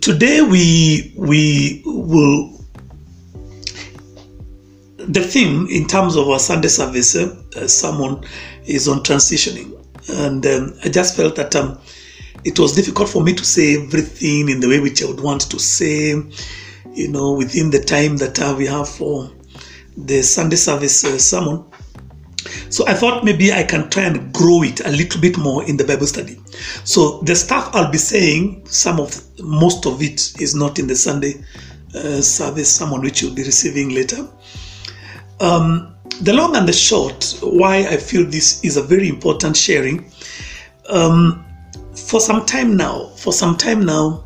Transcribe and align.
today 0.00 0.42
we 0.42 1.12
we 1.16 1.82
will 1.84 2.52
the 4.96 5.20
theme 5.20 5.66
in 5.68 5.86
terms 5.86 6.16
of 6.16 6.28
our 6.28 6.38
Sunday 6.38 6.68
service 6.68 7.14
uh, 7.16 7.68
sermon 7.68 8.24
is 8.64 8.88
on 8.88 9.00
transitioning, 9.00 9.72
and 10.08 10.44
um, 10.46 10.78
I 10.84 10.88
just 10.88 11.16
felt 11.16 11.36
that 11.36 11.54
um, 11.54 11.78
it 12.44 12.58
was 12.58 12.74
difficult 12.74 13.08
for 13.08 13.22
me 13.22 13.34
to 13.34 13.44
say 13.44 13.82
everything 13.82 14.48
in 14.48 14.60
the 14.60 14.68
way 14.68 14.80
which 14.80 15.02
I 15.02 15.06
would 15.06 15.20
want 15.20 15.42
to 15.50 15.58
say, 15.58 16.14
you 16.92 17.08
know, 17.08 17.32
within 17.34 17.70
the 17.70 17.80
time 17.80 18.16
that 18.18 18.40
uh, 18.40 18.54
we 18.56 18.66
have 18.66 18.88
for 18.88 19.30
the 19.96 20.22
Sunday 20.22 20.56
service 20.56 21.04
uh, 21.04 21.18
sermon. 21.18 21.64
So 22.70 22.86
I 22.86 22.94
thought 22.94 23.24
maybe 23.24 23.52
I 23.52 23.62
can 23.62 23.88
try 23.90 24.04
and 24.04 24.32
grow 24.32 24.62
it 24.62 24.80
a 24.80 24.90
little 24.90 25.20
bit 25.20 25.38
more 25.38 25.64
in 25.64 25.76
the 25.76 25.84
Bible 25.84 26.06
study. 26.06 26.38
So 26.84 27.20
the 27.20 27.34
stuff 27.34 27.70
I'll 27.74 27.90
be 27.90 27.98
saying, 27.98 28.66
some 28.66 29.00
of 29.00 29.22
most 29.40 29.86
of 29.86 30.02
it 30.02 30.40
is 30.40 30.54
not 30.54 30.78
in 30.78 30.86
the 30.86 30.96
Sunday 30.96 31.34
uh, 31.94 32.20
service 32.20 32.74
sermon, 32.74 33.00
which 33.00 33.22
you'll 33.22 33.34
be 33.34 33.44
receiving 33.44 33.90
later. 33.90 34.28
Um, 35.40 35.94
the 36.20 36.32
long 36.32 36.56
and 36.56 36.66
the 36.68 36.72
short, 36.72 37.38
why 37.42 37.78
I 37.78 37.96
feel 37.96 38.24
this 38.24 38.64
is 38.64 38.76
a 38.76 38.82
very 38.82 39.08
important 39.08 39.56
sharing. 39.56 40.10
Um, 40.88 41.44
for 41.94 42.20
some 42.20 42.44
time 42.46 42.76
now, 42.76 43.08
for 43.16 43.32
some 43.32 43.56
time 43.56 43.84
now, 43.84 44.24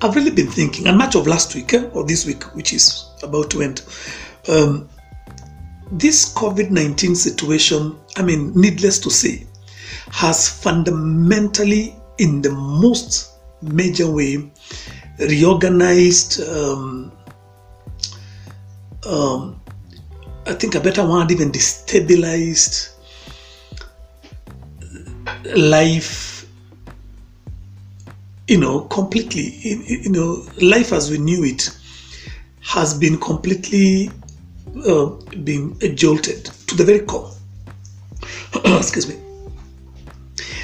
I've 0.00 0.14
really 0.14 0.30
been 0.30 0.50
thinking, 0.50 0.86
and 0.86 0.96
much 0.96 1.16
of 1.16 1.26
last 1.26 1.54
week 1.54 1.74
eh, 1.74 1.88
or 1.92 2.04
this 2.04 2.24
week, 2.24 2.44
which 2.54 2.72
is 2.72 3.04
about 3.22 3.50
to 3.50 3.62
end, 3.62 3.82
um, 4.48 4.88
this 5.92 6.32
COVID 6.34 6.70
19 6.70 7.14
situation, 7.14 7.98
I 8.16 8.22
mean, 8.22 8.52
needless 8.54 8.98
to 9.00 9.10
say, 9.10 9.46
has 10.10 10.48
fundamentally, 10.48 11.94
in 12.18 12.42
the 12.42 12.50
most 12.50 13.32
major 13.62 14.10
way, 14.10 14.50
reorganized 15.18 16.40
um, 16.42 17.12
um, 19.06 19.60
I 20.46 20.54
think 20.54 20.74
a 20.74 20.80
better 20.80 21.04
word, 21.06 21.30
even 21.30 21.52
destabilized 21.52 22.94
life, 25.56 26.46
you 28.46 28.58
know, 28.58 28.80
completely. 28.82 29.42
You 29.62 30.10
know, 30.10 30.46
life 30.60 30.92
as 30.92 31.10
we 31.10 31.18
knew 31.18 31.44
it 31.44 31.70
has 32.62 32.94
been 32.94 33.18
completely 33.18 34.10
uh, 34.86 35.06
being 35.44 35.78
jolted 35.96 36.44
to 36.66 36.76
the 36.76 36.84
very 36.84 37.00
core. 37.00 37.30
Excuse 38.64 39.08
me. 39.08 39.16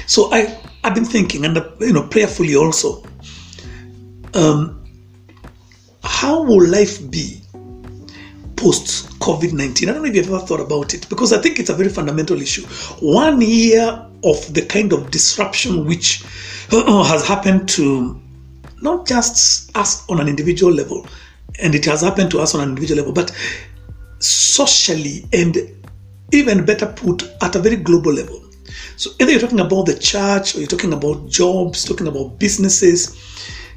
So 0.07 0.31
I, 0.31 0.57
I've 0.83 0.95
been 0.95 1.05
thinking, 1.05 1.45
and 1.45 1.57
you 1.79 1.93
know, 1.93 2.03
prayerfully 2.07 2.55
also, 2.55 3.03
um, 4.33 4.81
how 6.03 6.43
will 6.43 6.67
life 6.67 7.09
be 7.09 7.41
post 8.55 9.19
COVID 9.19 9.53
19. 9.53 9.89
I 9.89 9.93
don't 9.93 10.01
know 10.01 10.09
if 10.09 10.15
you've 10.15 10.27
ever 10.27 10.39
thought 10.39 10.59
about 10.59 10.93
it 10.93 11.07
because 11.09 11.33
I 11.33 11.41
think 11.41 11.59
it's 11.59 11.69
a 11.69 11.73
very 11.73 11.89
fundamental 11.89 12.41
issue. 12.41 12.65
One 12.99 13.41
year 13.41 14.07
of 14.23 14.53
the 14.53 14.65
kind 14.65 14.93
of 14.93 15.11
disruption 15.11 15.85
which 15.85 16.23
uh, 16.71 17.03
has 17.03 17.27
happened 17.27 17.69
to 17.69 18.19
not 18.81 19.07
just 19.07 19.75
us 19.75 20.07
on 20.09 20.19
an 20.19 20.27
individual 20.27 20.71
level, 20.71 21.05
and 21.61 21.75
it 21.75 21.85
has 21.85 22.01
happened 22.01 22.31
to 22.31 22.39
us 22.39 22.55
on 22.55 22.61
an 22.61 22.69
individual 22.69 22.97
level, 22.97 23.13
but 23.13 23.31
socially 24.19 25.25
and 25.33 25.57
even 26.31 26.65
better 26.65 26.87
put 26.87 27.23
at 27.41 27.55
a 27.55 27.59
very 27.59 27.75
global 27.75 28.13
level. 28.13 28.41
So 28.97 29.11
either 29.19 29.31
you're 29.31 29.41
talking 29.41 29.59
about 29.59 29.85
the 29.85 29.97
church 29.97 30.55
or 30.55 30.59
you're 30.59 30.67
talking 30.67 30.93
about 30.93 31.29
jobs, 31.29 31.83
talking 31.83 32.07
about 32.07 32.39
businesses, 32.39 33.15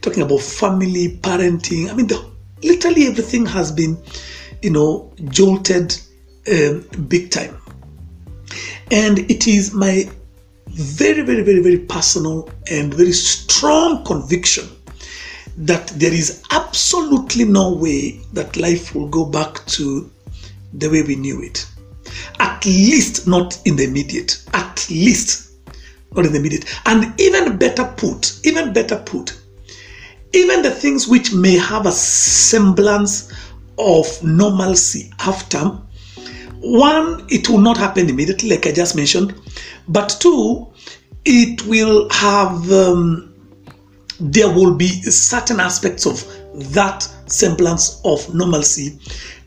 talking 0.00 0.22
about 0.22 0.40
family, 0.40 1.18
parenting. 1.20 1.90
I 1.90 1.94
mean, 1.94 2.06
the, 2.06 2.24
literally 2.62 3.06
everything 3.06 3.46
has 3.46 3.72
been 3.72 3.98
you 4.62 4.70
know, 4.70 5.12
jolted 5.26 5.96
um, 6.50 6.86
big 7.08 7.30
time. 7.30 7.56
And 8.90 9.18
it 9.30 9.46
is 9.46 9.74
my 9.74 10.10
very, 10.66 11.22
very, 11.22 11.42
very, 11.42 11.62
very 11.62 11.78
personal 11.78 12.50
and 12.70 12.92
very 12.92 13.12
strong 13.12 14.04
conviction 14.04 14.68
that 15.56 15.88
there 15.88 16.12
is 16.12 16.42
absolutely 16.50 17.44
no 17.44 17.74
way 17.74 18.20
that 18.32 18.56
life 18.56 18.94
will 18.94 19.08
go 19.08 19.24
back 19.24 19.64
to 19.66 20.10
the 20.72 20.88
way 20.88 21.02
we 21.02 21.16
knew 21.16 21.42
it. 21.42 21.66
At 22.40 22.64
least 22.64 23.26
not 23.26 23.60
in 23.64 23.76
the 23.76 23.84
immediate. 23.84 24.44
At 24.54 24.86
least 24.90 25.52
not 26.14 26.26
in 26.26 26.32
the 26.32 26.38
immediate. 26.38 26.64
And 26.86 27.18
even 27.20 27.56
better 27.58 27.84
put, 27.96 28.40
even 28.44 28.72
better 28.72 28.98
put, 28.98 29.38
even 30.32 30.62
the 30.62 30.70
things 30.70 31.08
which 31.08 31.32
may 31.32 31.56
have 31.56 31.86
a 31.86 31.92
semblance 31.92 33.32
of 33.78 34.06
normalcy 34.22 35.10
after 35.20 35.80
one, 36.60 37.24
it 37.30 37.48
will 37.48 37.60
not 37.60 37.76
happen 37.76 38.08
immediately, 38.08 38.50
like 38.50 38.66
I 38.66 38.72
just 38.72 38.96
mentioned, 38.96 39.34
but 39.86 40.16
two, 40.20 40.66
it 41.24 41.64
will 41.66 42.08
have, 42.10 42.70
um, 42.72 43.34
there 44.18 44.50
will 44.50 44.74
be 44.74 44.88
certain 44.88 45.60
aspects 45.60 46.04
of 46.04 46.24
that 46.74 47.02
semblance 47.26 48.00
of 48.04 48.34
normalcy 48.34 48.98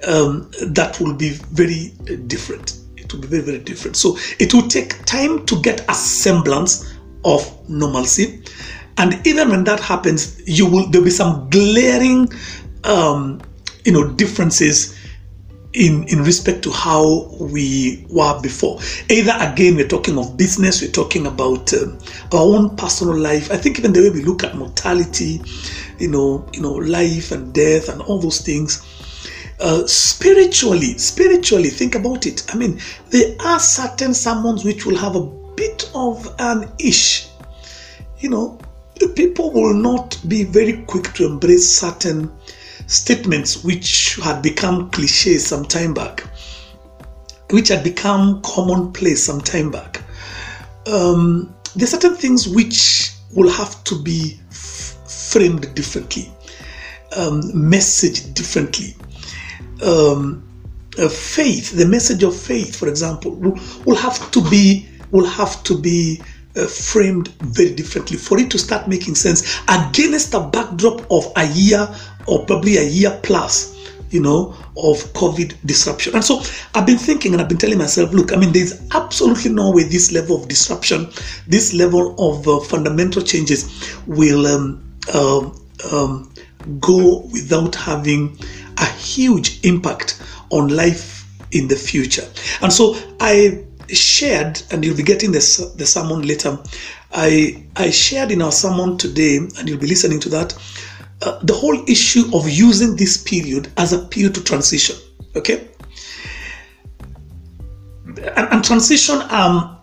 um, 0.07 0.51
that 0.67 0.99
will 0.99 1.13
be 1.13 1.29
very 1.29 1.89
different. 2.27 2.77
It 2.97 3.13
will 3.13 3.21
be 3.21 3.27
very, 3.27 3.43
very 3.43 3.59
different. 3.59 3.97
So 3.97 4.17
it 4.39 4.53
will 4.53 4.67
take 4.67 5.05
time 5.05 5.45
to 5.47 5.61
get 5.61 5.89
a 5.89 5.93
semblance 5.93 6.93
of 7.23 7.69
normalcy. 7.69 8.43
And 8.97 9.25
even 9.25 9.49
when 9.49 9.63
that 9.65 9.79
happens, 9.79 10.41
you 10.45 10.69
will 10.69 10.89
there'll 10.89 11.05
be 11.05 11.11
some 11.11 11.49
glaring 11.49 12.29
um, 12.83 13.41
you 13.85 13.91
know 13.91 14.07
differences 14.07 14.97
in 15.73 16.03
in 16.09 16.21
respect 16.23 16.61
to 16.63 16.71
how 16.71 17.29
we 17.39 18.05
were 18.09 18.39
before 18.41 18.79
either 19.09 19.33
again 19.39 19.75
we're 19.75 19.87
talking 19.87 20.17
of 20.17 20.35
business 20.35 20.81
we're 20.81 20.91
talking 20.91 21.27
about 21.27 21.73
um, 21.73 21.97
our 22.33 22.41
own 22.41 22.75
personal 22.75 23.15
life 23.15 23.49
i 23.51 23.57
think 23.57 23.79
even 23.79 23.93
the 23.93 24.01
way 24.01 24.09
we 24.09 24.21
look 24.21 24.43
at 24.43 24.53
mortality 24.55 25.41
you 25.97 26.09
know 26.09 26.45
you 26.51 26.61
know 26.61 26.73
life 26.73 27.31
and 27.31 27.53
death 27.53 27.87
and 27.87 28.01
all 28.01 28.19
those 28.19 28.41
things 28.41 28.85
uh, 29.61 29.85
spiritually 29.87 30.97
spiritually 30.97 31.69
think 31.69 31.95
about 31.95 32.25
it 32.25 32.43
i 32.53 32.57
mean 32.57 32.79
there 33.09 33.35
are 33.45 33.59
certain 33.59 34.13
sermons 34.13 34.65
which 34.65 34.85
will 34.85 34.97
have 34.97 35.15
a 35.15 35.25
bit 35.55 35.89
of 35.93 36.33
an 36.39 36.69
ish 36.79 37.27
you 38.19 38.29
know 38.29 38.57
people 39.07 39.51
will 39.51 39.73
not 39.73 40.17
be 40.27 40.43
very 40.43 40.83
quick 40.83 41.13
to 41.13 41.25
embrace 41.25 41.69
certain 41.69 42.31
statements 42.87 43.63
which 43.63 44.17
had 44.23 44.41
become 44.41 44.89
cliches 44.91 45.45
some 45.45 45.65
time 45.65 45.93
back, 45.93 46.21
which 47.49 47.69
had 47.69 47.83
become 47.83 48.41
commonplace 48.41 49.23
some 49.23 49.41
time 49.41 49.71
back. 49.71 50.01
Um, 50.87 51.53
there 51.75 51.85
are 51.85 51.87
certain 51.87 52.15
things 52.15 52.47
which 52.47 53.11
will 53.33 53.49
have 53.49 53.83
to 53.85 54.01
be 54.01 54.39
f- 54.49 54.97
framed 55.07 55.73
differently, 55.73 56.31
um, 57.15 57.41
messaged 57.53 58.33
differently. 58.33 58.95
Um, 59.81 60.43
faith, 61.09 61.71
the 61.71 61.85
message 61.85 62.23
of 62.23 62.35
faith, 62.35 62.75
for 62.75 62.87
example, 62.87 63.31
will, 63.31 63.57
will 63.85 63.95
have 63.95 64.31
to 64.31 64.41
be 64.49 64.87
will 65.11 65.25
have 65.25 65.61
to 65.63 65.77
be 65.77 66.21
uh, 66.55 66.65
framed 66.65 67.27
very 67.39 67.73
differently 67.73 68.17
for 68.17 68.39
it 68.39 68.49
to 68.49 68.57
start 68.57 68.87
making 68.87 69.15
sense 69.15 69.59
against 69.67 70.33
a 70.33 70.39
backdrop 70.39 71.05
of 71.11 71.31
a 71.35 71.47
year 71.47 71.87
or 72.27 72.45
probably 72.45 72.77
a 72.77 72.83
year 72.83 73.19
plus 73.23 73.77
you 74.11 74.19
know, 74.19 74.49
of 74.77 74.99
COVID 75.13 75.55
disruption. 75.65 76.13
And 76.15 76.23
so 76.23 76.41
I've 76.75 76.85
been 76.85 76.97
thinking 76.97 77.31
and 77.33 77.41
I've 77.41 77.47
been 77.47 77.57
telling 77.57 77.77
myself, 77.77 78.11
look, 78.11 78.33
I 78.33 78.35
mean, 78.35 78.51
there's 78.51 78.81
absolutely 78.91 79.51
no 79.51 79.71
way 79.71 79.83
this 79.83 80.11
level 80.11 80.35
of 80.41 80.49
disruption, 80.49 81.09
this 81.47 81.73
level 81.73 82.13
of 82.19 82.47
uh, 82.47 82.59
fundamental 82.59 83.21
changes 83.21 83.95
will 84.05 84.45
um, 84.45 84.83
uh, 85.13 85.49
um, 85.91 86.31
go 86.79 87.21
without 87.31 87.73
having 87.73 88.37
a 88.81 88.85
huge 88.85 89.63
impact 89.63 90.21
on 90.49 90.67
life 90.67 91.25
in 91.51 91.67
the 91.67 91.75
future. 91.75 92.27
And 92.61 92.73
so 92.73 92.95
I 93.19 93.63
shared, 93.87 94.61
and 94.71 94.83
you'll 94.83 94.97
be 94.97 95.03
getting 95.03 95.31
this, 95.31 95.57
the 95.75 95.85
sermon 95.85 96.21
later. 96.21 96.57
I, 97.11 97.63
I 97.75 97.89
shared 97.89 98.31
in 98.31 98.41
our 98.41 98.51
sermon 98.51 98.97
today, 98.97 99.37
and 99.37 99.69
you'll 99.69 99.79
be 99.79 99.87
listening 99.87 100.19
to 100.21 100.29
that, 100.29 100.57
uh, 101.21 101.39
the 101.43 101.53
whole 101.53 101.83
issue 101.87 102.23
of 102.33 102.49
using 102.49 102.95
this 102.95 103.17
period 103.17 103.71
as 103.77 103.93
a 103.93 103.99
period 103.99 104.35
to 104.35 104.43
transition. 104.43 104.95
Okay? 105.35 105.67
And, 108.35 108.47
and 108.51 108.63
transition, 108.63 109.21
um, 109.29 109.77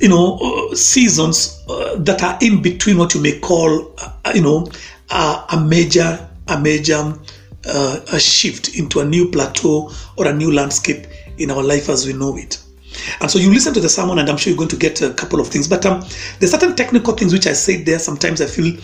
you 0.00 0.08
know, 0.08 0.38
uh, 0.38 0.74
seasons 0.74 1.62
uh, 1.68 1.96
that 1.98 2.22
are 2.22 2.38
in 2.40 2.62
between 2.62 2.98
what 2.98 3.14
you 3.14 3.20
may 3.20 3.38
call, 3.40 3.94
uh, 3.98 4.32
you 4.34 4.42
know, 4.42 4.66
a 5.10 5.64
major, 5.66 6.28
a 6.48 6.60
major 6.60 7.14
uh, 7.68 8.00
a 8.12 8.18
shift 8.18 8.76
into 8.76 9.00
a 9.00 9.04
new 9.04 9.30
plateau 9.30 9.90
or 10.16 10.26
a 10.26 10.32
new 10.32 10.52
landscape 10.52 11.06
in 11.38 11.50
our 11.50 11.62
life 11.62 11.88
as 11.88 12.06
we 12.06 12.12
know 12.12 12.36
it. 12.36 12.62
And 13.20 13.30
so 13.30 13.38
you 13.38 13.52
listen 13.52 13.74
to 13.74 13.80
the 13.80 13.88
sermon, 13.88 14.18
and 14.18 14.28
I'm 14.28 14.36
sure 14.36 14.50
you're 14.50 14.58
going 14.58 14.70
to 14.70 14.76
get 14.76 15.02
a 15.02 15.12
couple 15.12 15.40
of 15.40 15.48
things. 15.48 15.68
But 15.68 15.84
um, 15.86 16.00
there's 16.38 16.50
certain 16.50 16.74
technical 16.74 17.14
things 17.14 17.32
which 17.32 17.46
I 17.46 17.52
said 17.52 17.86
there. 17.86 17.98
Sometimes 17.98 18.40
I 18.40 18.46
feel 18.46 18.76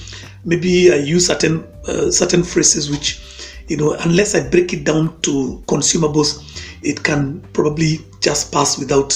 maybe 0.44 0.92
I 0.92 0.96
use 0.96 1.26
certain 1.26 1.64
uh, 1.88 2.10
certain 2.10 2.42
phrases 2.42 2.90
which, 2.90 3.20
you 3.68 3.76
know, 3.76 3.94
unless 4.00 4.34
I 4.34 4.48
break 4.48 4.72
it 4.72 4.84
down 4.84 5.20
to 5.22 5.62
consumables, 5.66 6.62
it 6.82 7.02
can 7.02 7.40
probably 7.52 8.00
just 8.20 8.52
pass 8.52 8.78
without 8.78 9.12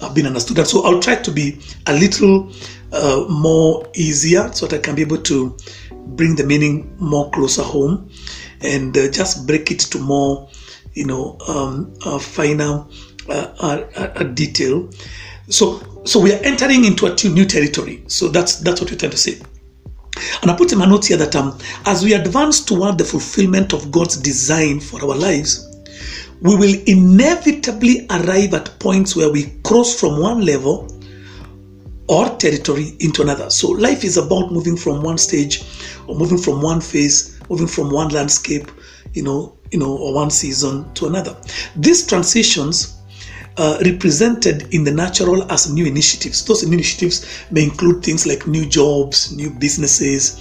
uh, 0.00 0.12
being 0.12 0.26
understood. 0.26 0.58
And 0.58 0.66
so 0.66 0.84
I'll 0.84 1.00
try 1.00 1.16
to 1.16 1.30
be 1.30 1.58
a 1.86 1.94
little 1.94 2.52
uh, 2.92 3.24
more 3.28 3.88
easier 3.94 4.52
so 4.52 4.66
that 4.66 4.80
I 4.80 4.82
can 4.82 4.94
be 4.94 5.02
able 5.02 5.18
to 5.18 5.56
bring 5.90 6.36
the 6.36 6.44
meaning 6.44 6.94
more 6.98 7.30
closer 7.30 7.62
home 7.62 8.10
and 8.62 8.96
uh, 8.96 9.10
just 9.10 9.46
break 9.46 9.70
it 9.70 9.80
to 9.80 9.98
more, 9.98 10.48
you 10.94 11.06
know, 11.06 11.36
um, 11.48 11.94
uh, 12.04 12.18
finer 12.18 12.84
uh, 13.28 14.22
detail. 14.34 14.88
So, 15.48 15.82
so 16.04 16.20
we 16.20 16.32
are 16.32 16.40
entering 16.42 16.84
into 16.84 17.06
a 17.06 17.14
new 17.28 17.44
territory. 17.44 18.04
So 18.06 18.28
that's 18.28 18.56
that's 18.60 18.80
what 18.80 18.90
we're 18.90 18.98
trying 18.98 19.12
to 19.12 19.18
say. 19.18 19.40
And 20.42 20.50
I 20.50 20.56
put 20.56 20.72
in 20.72 20.78
my 20.78 20.86
notes 20.86 21.08
here 21.08 21.16
that 21.16 21.34
um, 21.34 21.58
as 21.86 22.04
we 22.04 22.14
advance 22.14 22.64
toward 22.64 22.98
the 22.98 23.04
fulfillment 23.04 23.72
of 23.72 23.90
God's 23.90 24.16
design 24.16 24.80
for 24.80 25.02
our 25.02 25.16
lives, 25.16 25.68
we 26.40 26.56
will 26.56 26.82
inevitably 26.86 28.06
arrive 28.10 28.54
at 28.54 28.78
points 28.78 29.14
where 29.16 29.30
we 29.30 29.52
cross 29.64 29.98
from 29.98 30.20
one 30.20 30.44
level 30.44 30.88
or 32.08 32.28
territory 32.36 32.96
into 32.98 33.22
another. 33.22 33.48
So 33.48 33.70
life 33.70 34.04
is 34.04 34.16
about 34.16 34.52
moving 34.52 34.76
from 34.76 35.02
one 35.02 35.18
stage 35.18 35.62
or 36.06 36.16
moving 36.16 36.38
from 36.38 36.60
one 36.60 36.80
phase, 36.80 37.40
moving 37.52 37.66
from 37.66 37.90
one 37.90 38.08
landscape, 38.08 38.70
you 39.12 39.22
know, 39.22 39.54
you 39.70 39.78
know, 39.78 39.94
or 39.94 40.14
one 40.14 40.30
season 40.30 40.90
to 40.94 41.06
another. 41.06 41.36
These 41.76 42.06
transitions 42.06 42.98
uh, 43.58 43.78
represented 43.84 44.72
in 44.74 44.84
the 44.84 44.90
natural 44.90 45.50
as 45.52 45.70
new 45.70 45.84
initiatives. 45.84 46.42
Those 46.46 46.62
initiatives 46.62 47.26
may 47.50 47.64
include 47.64 48.02
things 48.02 48.26
like 48.26 48.46
new 48.46 48.64
jobs, 48.66 49.36
new 49.36 49.50
businesses, 49.50 50.40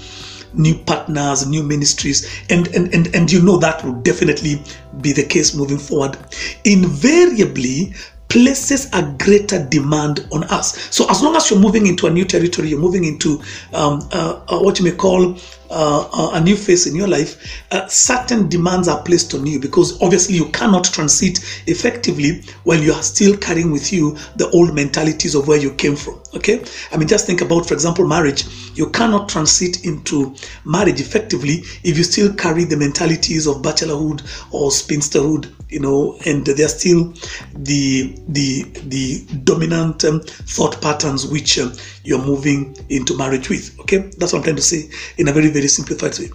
new 0.54 0.76
partners, 0.76 1.46
new 1.46 1.64
ministries, 1.64 2.26
and 2.50 2.68
and 2.70 2.94
and, 2.94 3.14
and 3.14 3.30
you 3.30 3.42
know 3.42 3.58
that 3.58 3.84
will 3.84 4.00
definitely 4.02 4.64
be 5.02 5.12
the 5.12 5.24
case 5.24 5.54
moving 5.54 5.78
forward. 5.78 6.18
Invariably, 6.64 7.94
places 8.32 8.90
a 8.94 9.04
greater 9.20 9.62
demand 9.68 10.26
on 10.32 10.46
us. 10.46 10.88
So 10.96 11.06
as 11.10 11.22
long 11.22 11.36
as 11.36 11.50
you're 11.50 11.60
moving 11.60 11.86
into 11.86 12.08
a 12.08 12.10
new 12.10 12.24
territory, 12.24 12.70
you're 12.70 12.80
moving 12.80 13.04
into 13.04 13.42
um, 13.74 14.08
uh, 14.14 14.40
uh, 14.48 14.60
what 14.60 14.80
you 14.80 14.86
may 14.86 14.96
call 14.96 15.36
uh, 15.70 16.10
uh, 16.14 16.32
a 16.34 16.42
new 16.42 16.56
phase 16.56 16.88
in 16.88 16.96
your 16.96 17.10
life, 17.10 17.64
uh, 17.72 17.86
certain 17.88 18.48
demands 18.48 18.88
are 18.88 19.04
placed 19.04 19.34
on 19.34 19.46
you 19.46 19.60
because 19.60 20.02
obviously 20.02 20.36
you 20.36 20.46
cannot 20.52 20.86
transit 20.86 21.40
effectively 21.68 22.42
while 22.64 22.80
you 22.80 22.94
are 22.94 23.04
still 23.04 23.36
carrying 23.36 23.70
with 23.70 23.92
you 23.92 24.16
the 24.38 24.50
old 24.52 24.74
mentalities 24.74 25.36
of 25.36 25.50
where 25.50 25.60
you 25.60 25.74
came 25.74 25.98
from. 25.98 26.22
Okay, 26.34 26.64
I 26.94 26.98
mean, 26.98 27.10
just 27.10 27.26
think 27.26 27.42
about, 27.42 27.66
for 27.66 27.74
example, 27.74 28.08
marriage. 28.08 28.46
You 28.76 28.90
cannot 28.92 29.28
transit 29.28 29.86
into 29.86 30.36
marriage 30.64 31.02
effectively 31.02 31.64
if 31.84 31.98
you 31.98 32.06
still 32.06 32.34
carry 32.34 32.64
the 32.64 32.78
mentalities 32.78 33.46
of 33.46 33.58
bachelorhood 33.62 34.22
or 34.54 34.70
spinsterhood, 34.70 35.54
you 35.72 35.80
know, 35.80 36.20
and 36.26 36.46
they're 36.46 36.68
still 36.68 37.14
the 37.56 38.14
the 38.28 38.64
the 38.88 39.26
dominant 39.44 40.04
um, 40.04 40.22
thought 40.22 40.82
patterns 40.82 41.26
which 41.26 41.58
um, 41.58 41.74
you're 42.04 42.24
moving 42.24 42.76
into 42.90 43.18
marriage 43.18 43.50
with. 43.50 43.80
Okay, 43.80 44.12
that's 44.18 44.34
what 44.34 44.40
I'm 44.40 44.44
trying 44.44 44.58
to 44.58 44.62
say 44.62 44.90
in 45.18 45.30
a 45.30 45.32
very 45.32 45.50
very 45.50 45.68
simplified 45.68 46.20
way. 46.20 46.30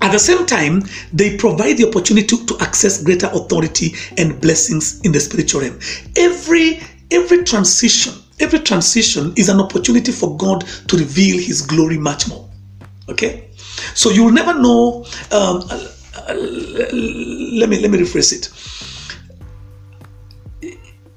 At 0.00 0.10
the 0.10 0.18
same 0.18 0.46
time, 0.46 0.82
they 1.12 1.36
provide 1.36 1.76
the 1.76 1.86
opportunity 1.86 2.36
to, 2.36 2.58
access 2.60 3.02
greater 3.02 3.28
authority 3.32 3.94
and 4.18 4.40
blessings 4.40 5.00
in 5.02 5.12
the 5.12 5.20
spiritual 5.20 5.60
realm. 5.60 5.78
Every 6.16 6.80
every 7.10 7.44
transition, 7.44 8.14
every 8.40 8.60
transition 8.60 9.34
is 9.36 9.48
an 9.48 9.60
opportunity 9.60 10.10
for 10.10 10.36
God 10.36 10.66
to 10.88 10.96
reveal 10.96 11.38
His 11.38 11.60
glory 11.62 11.98
much 11.98 12.28
more. 12.28 12.48
Okay, 13.08 13.50
so 13.94 14.10
you 14.10 14.24
will 14.24 14.32
never 14.32 14.54
know. 14.54 15.04
Um, 15.30 15.62
let 16.28 17.68
me 17.68 17.80
let 17.80 17.90
me 17.90 17.98
rephrase 17.98 18.32
it 18.32 18.50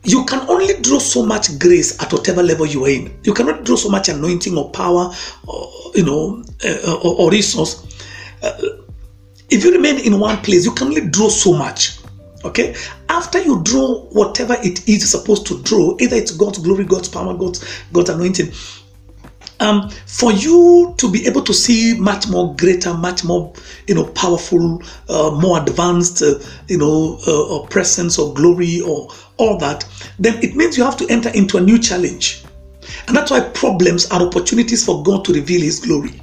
you 0.05 0.23
can 0.25 0.47
only 0.49 0.79
draw 0.81 0.99
so 0.99 1.25
much 1.25 1.57
grace 1.59 2.01
at 2.01 2.13
whatever 2.13 2.43
level 2.43 2.65
you 2.65 2.85
are 2.85 2.89
in. 2.89 3.19
You 3.23 3.33
cannot 3.33 3.63
draw 3.63 3.75
so 3.75 3.89
much 3.89 4.07
anointing 4.07 4.55
or 4.55 4.69
power, 4.69 5.11
or, 5.47 5.71
you 5.95 6.05
know, 6.05 6.43
uh, 6.63 6.99
or, 7.03 7.21
or, 7.21 7.31
resource. 7.31 7.83
Uh, 8.43 8.51
if 9.49 9.63
you 9.63 9.71
remain 9.71 9.99
in 9.99 10.19
one 10.19 10.37
place, 10.37 10.63
you 10.63 10.71
can 10.73 10.87
only 10.87 11.09
draw 11.09 11.29
so 11.29 11.53
much. 11.53 11.99
Okay. 12.43 12.75
After 13.09 13.41
you 13.41 13.63
draw 13.63 14.01
whatever 14.11 14.55
it 14.61 14.87
is 14.87 15.09
supposed 15.09 15.47
to 15.47 15.61
draw, 15.63 15.97
either 15.99 16.15
it's 16.15 16.31
God's 16.31 16.59
glory, 16.59 16.85
God's 16.85 17.09
power, 17.09 17.33
God's 17.33 17.83
God's 17.91 18.11
anointing. 18.11 18.51
Um, 19.59 19.89
for 20.05 20.33
you 20.33 20.93
to 20.97 21.09
be 21.09 21.25
able 21.27 21.41
to 21.43 21.53
see 21.53 21.97
much 21.97 22.27
more 22.27 22.55
greater, 22.55 22.93
much 22.93 23.23
more, 23.23 23.53
you 23.87 23.95
know, 23.95 24.05
powerful, 24.05 24.83
uh, 25.07 25.31
more 25.31 25.61
advanced, 25.61 26.21
uh, 26.21 26.39
you 26.67 26.77
know, 26.77 27.19
uh, 27.25 27.53
or 27.53 27.67
presence 27.67 28.19
or 28.19 28.33
glory 28.33 28.81
or 28.81 29.09
all 29.37 29.57
that, 29.59 29.87
then 30.19 30.43
it 30.43 30.55
means 30.55 30.77
you 30.77 30.83
have 30.83 30.97
to 30.97 31.07
enter 31.09 31.29
into 31.29 31.57
a 31.57 31.61
new 31.61 31.79
challenge. 31.79 32.43
And 33.07 33.15
that's 33.15 33.31
why 33.31 33.41
problems 33.41 34.11
are 34.11 34.21
opportunities 34.21 34.85
for 34.85 35.03
God 35.03 35.23
to 35.25 35.33
reveal 35.33 35.61
His 35.61 35.79
glory. 35.79 36.21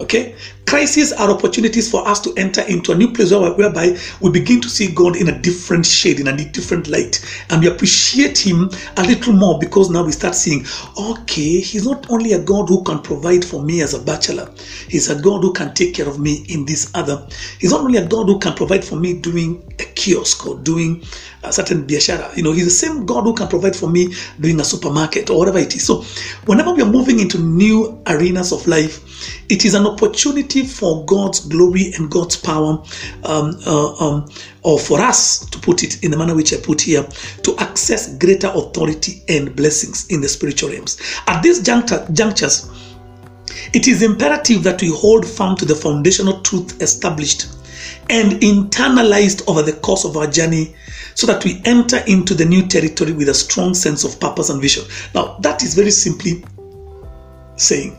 Okay? 0.00 0.34
Crises 0.66 1.12
are 1.12 1.30
opportunities 1.30 1.90
for 1.90 2.06
us 2.08 2.20
to 2.20 2.32
enter 2.36 2.62
into 2.62 2.92
a 2.92 2.94
new 2.94 3.12
place 3.12 3.30
whereby 3.32 3.96
we 4.20 4.30
begin 4.30 4.60
to 4.60 4.68
see 4.68 4.92
God 4.92 5.14
in 5.14 5.28
a 5.28 5.38
different 5.38 5.84
shade, 5.84 6.20
in 6.20 6.26
a 6.26 6.36
different 6.36 6.88
light, 6.88 7.24
and 7.50 7.62
we 7.62 7.68
appreciate 7.68 8.38
Him 8.38 8.70
a 8.96 9.04
little 9.04 9.34
more 9.34 9.58
because 9.58 9.90
now 9.90 10.04
we 10.04 10.12
start 10.12 10.34
seeing, 10.34 10.64
okay, 10.98 11.60
He's 11.60 11.86
not 11.86 12.10
only 12.10 12.32
a 12.32 12.42
God 12.42 12.68
who 12.68 12.82
can 12.82 13.00
provide 13.00 13.44
for 13.44 13.62
me 13.62 13.82
as 13.82 13.94
a 13.94 14.02
bachelor, 14.02 14.50
He's 14.88 15.10
a 15.10 15.20
God 15.20 15.42
who 15.42 15.52
can 15.52 15.74
take 15.74 15.94
care 15.94 16.08
of 16.08 16.18
me 16.18 16.44
in 16.48 16.64
this 16.64 16.90
other. 16.94 17.26
He's 17.60 17.70
not 17.70 17.82
only 17.82 17.98
a 17.98 18.06
God 18.06 18.26
who 18.26 18.38
can 18.38 18.54
provide 18.54 18.84
for 18.84 18.96
me 18.96 19.14
doing 19.20 19.62
a 19.78 19.84
kiosk 19.84 20.46
or 20.46 20.58
doing 20.58 21.04
a 21.42 21.52
certain 21.52 21.86
biashara. 21.86 22.34
You 22.36 22.42
know, 22.42 22.52
He's 22.52 22.64
the 22.64 22.70
same 22.70 23.04
God 23.06 23.24
who 23.24 23.34
can 23.34 23.48
provide 23.48 23.76
for 23.76 23.88
me 23.88 24.14
doing 24.40 24.58
a 24.60 24.64
supermarket 24.64 25.30
or 25.30 25.38
whatever 25.38 25.58
it 25.58 25.74
is. 25.74 25.86
So, 25.86 26.04
whenever 26.46 26.72
we 26.72 26.82
are 26.82 26.90
moving 26.90 27.20
into 27.20 27.38
new 27.38 28.02
arenas 28.06 28.52
of 28.52 28.66
life, 28.66 29.00
it 29.48 29.64
is 29.64 29.74
an 29.74 29.86
opportunity 29.86 30.53
for 30.62 31.04
God's 31.04 31.40
glory 31.40 31.92
and 31.96 32.10
God's 32.10 32.36
power, 32.36 32.82
um, 33.24 33.58
uh, 33.66 33.94
um, 33.94 34.30
or 34.62 34.78
for 34.78 35.00
us 35.00 35.44
to 35.46 35.58
put 35.58 35.82
it 35.82 36.04
in 36.04 36.10
the 36.10 36.16
manner 36.16 36.34
which 36.34 36.52
I 36.52 36.58
put 36.58 36.80
here, 36.80 37.02
to 37.42 37.56
access 37.58 38.16
greater 38.18 38.48
authority 38.54 39.22
and 39.28 39.54
blessings 39.56 40.06
in 40.08 40.20
the 40.20 40.28
spiritual 40.28 40.70
realms. 40.70 41.00
At 41.26 41.42
these 41.42 41.62
junctures, 41.62 42.70
it 43.72 43.88
is 43.88 44.02
imperative 44.02 44.62
that 44.62 44.80
we 44.80 44.88
hold 44.88 45.26
firm 45.26 45.56
to 45.56 45.64
the 45.64 45.74
foundational 45.74 46.40
truth 46.42 46.80
established 46.80 47.48
and 48.10 48.32
internalized 48.42 49.48
over 49.48 49.62
the 49.62 49.72
course 49.72 50.04
of 50.04 50.16
our 50.16 50.26
journey 50.26 50.74
so 51.14 51.26
that 51.26 51.44
we 51.44 51.60
enter 51.64 51.98
into 52.06 52.34
the 52.34 52.44
new 52.44 52.66
territory 52.66 53.12
with 53.12 53.28
a 53.28 53.34
strong 53.34 53.74
sense 53.74 54.04
of 54.04 54.18
purpose 54.20 54.50
and 54.50 54.60
vision. 54.60 54.84
Now, 55.14 55.38
that 55.40 55.62
is 55.62 55.74
very 55.74 55.90
simply 55.90 56.44
saying 57.56 57.98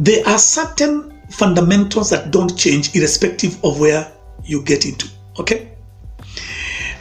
there 0.00 0.26
are 0.26 0.38
certain 0.38 1.20
fundamentals 1.28 2.08
that 2.08 2.30
don't 2.30 2.56
change 2.56 2.96
irrespective 2.96 3.62
of 3.62 3.78
where 3.78 4.10
you 4.44 4.62
get 4.62 4.86
into. 4.86 5.06
Okay? 5.38 5.72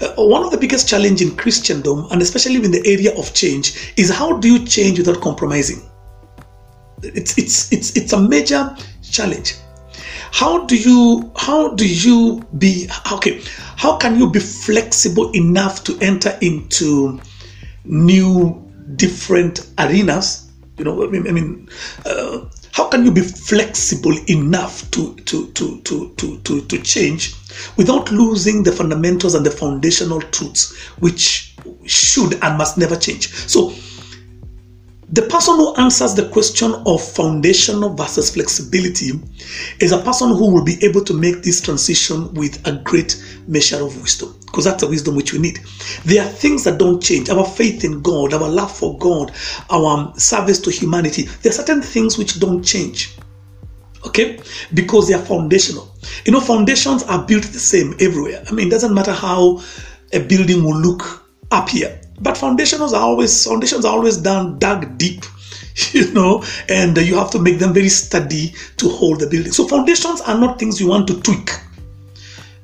Uh, 0.01 0.13
one 0.17 0.43
of 0.43 0.51
the 0.51 0.57
biggest 0.57 0.87
challenge 0.87 1.21
in 1.21 1.35
Christendom, 1.35 2.07
and 2.11 2.21
especially 2.21 2.55
in 2.55 2.71
the 2.71 2.85
area 2.85 3.17
of 3.17 3.33
change, 3.33 3.93
is 3.95 4.09
how 4.09 4.37
do 4.37 4.51
you 4.51 4.65
change 4.65 4.97
without 4.97 5.21
compromising? 5.21 5.81
It's 7.01 7.37
it's 7.37 7.71
it's 7.71 7.95
it's 7.95 8.11
a 8.11 8.19
major 8.19 8.75
challenge. 9.01 9.55
How 10.31 10.65
do 10.65 10.75
you 10.75 11.31
how 11.37 11.73
do 11.75 11.87
you 11.87 12.45
be 12.57 12.89
okay? 13.13 13.41
How 13.77 13.97
can 13.97 14.19
you 14.19 14.29
be 14.29 14.39
flexible 14.39 15.31
enough 15.31 15.85
to 15.85 15.97
enter 16.01 16.37
into 16.41 17.21
new 17.85 18.61
different 18.97 19.69
arenas? 19.77 20.51
You 20.77 20.85
know, 20.85 21.03
I 21.03 21.07
mean, 21.07 21.27
I 21.27 21.31
mean 21.31 21.69
uh, 22.05 22.45
how 22.71 22.87
can 22.87 23.03
you 23.03 23.11
be 23.11 23.21
flexible 23.21 24.15
enough 24.27 24.89
to, 24.91 25.15
to, 25.15 25.47
to, 25.51 25.81
to, 25.81 26.13
to, 26.15 26.39
to, 26.39 26.61
to 26.61 26.81
change 26.81 27.33
without 27.77 28.11
losing 28.11 28.63
the 28.63 28.71
fundamentals 28.71 29.35
and 29.35 29.45
the 29.45 29.51
foundational 29.51 30.21
truths 30.21 30.75
which 30.99 31.55
should 31.85 32.33
and 32.43 32.57
must 32.57 32.77
never 32.77 32.95
change? 32.95 33.29
So, 33.33 33.73
the 35.11 35.23
person 35.23 35.55
who 35.55 35.73
answers 35.75 36.13
the 36.13 36.29
question 36.29 36.71
of 36.85 37.03
foundational 37.03 37.95
versus 37.95 38.33
flexibility 38.33 39.11
is 39.79 39.91
a 39.91 39.97
person 40.03 40.29
who 40.29 40.53
will 40.53 40.63
be 40.63 40.77
able 40.83 41.03
to 41.03 41.13
make 41.13 41.41
this 41.41 41.61
transition 41.61 42.31
with 42.35 42.65
a 42.67 42.73
great 42.83 43.23
measure 43.47 43.83
of 43.83 43.99
wisdom 44.01 44.35
because 44.45 44.65
that's 44.65 44.83
the 44.83 44.89
wisdom 44.89 45.15
which 45.15 45.33
we 45.33 45.39
need. 45.39 45.59
There 46.05 46.23
are 46.23 46.29
things 46.29 46.63
that 46.65 46.77
don't 46.77 47.01
change. 47.01 47.29
Our 47.29 47.45
faith 47.45 47.83
in 47.83 48.01
God, 48.01 48.33
our 48.33 48.47
love 48.47 48.75
for 48.75 48.97
God, 48.99 49.31
our 49.71 49.97
um, 49.97 50.13
service 50.15 50.59
to 50.61 50.71
humanity. 50.71 51.23
There 51.23 51.49
are 51.49 51.53
certain 51.53 51.81
things 51.81 52.17
which 52.17 52.39
don't 52.39 52.63
change. 52.63 53.15
Okay? 54.05 54.39
Because 54.73 55.07
they 55.07 55.13
are 55.15 55.25
foundational. 55.25 55.91
You 56.25 56.33
know, 56.33 56.39
foundations 56.39 57.03
are 57.03 57.25
built 57.25 57.43
the 57.43 57.59
same 57.59 57.93
everywhere. 57.99 58.43
I 58.47 58.51
mean, 58.53 58.67
it 58.67 58.71
doesn't 58.71 58.93
matter 58.93 59.13
how 59.13 59.61
a 60.13 60.19
building 60.19 60.63
will 60.63 60.79
look 60.79 61.25
up 61.51 61.69
here 61.69 61.99
but 62.21 62.37
foundations 62.37 62.93
are 62.93 63.01
always 63.01 63.45
foundations 63.45 63.85
are 63.85 63.93
always 63.93 64.17
done 64.17 64.59
dug 64.59 64.97
deep 64.97 65.23
you 65.93 66.11
know, 66.13 66.43
and 66.67 66.97
you 66.97 67.15
have 67.15 67.31
to 67.31 67.39
make 67.39 67.59
them 67.59 67.73
very 67.73 67.89
steady 67.89 68.53
to 68.77 68.89
hold 68.89 69.19
the 69.19 69.27
building. 69.27 69.51
So 69.51 69.67
foundations 69.67 70.21
are 70.21 70.37
not 70.37 70.59
things 70.59 70.79
you 70.79 70.87
want 70.87 71.07
to 71.07 71.21
tweak. 71.21 71.49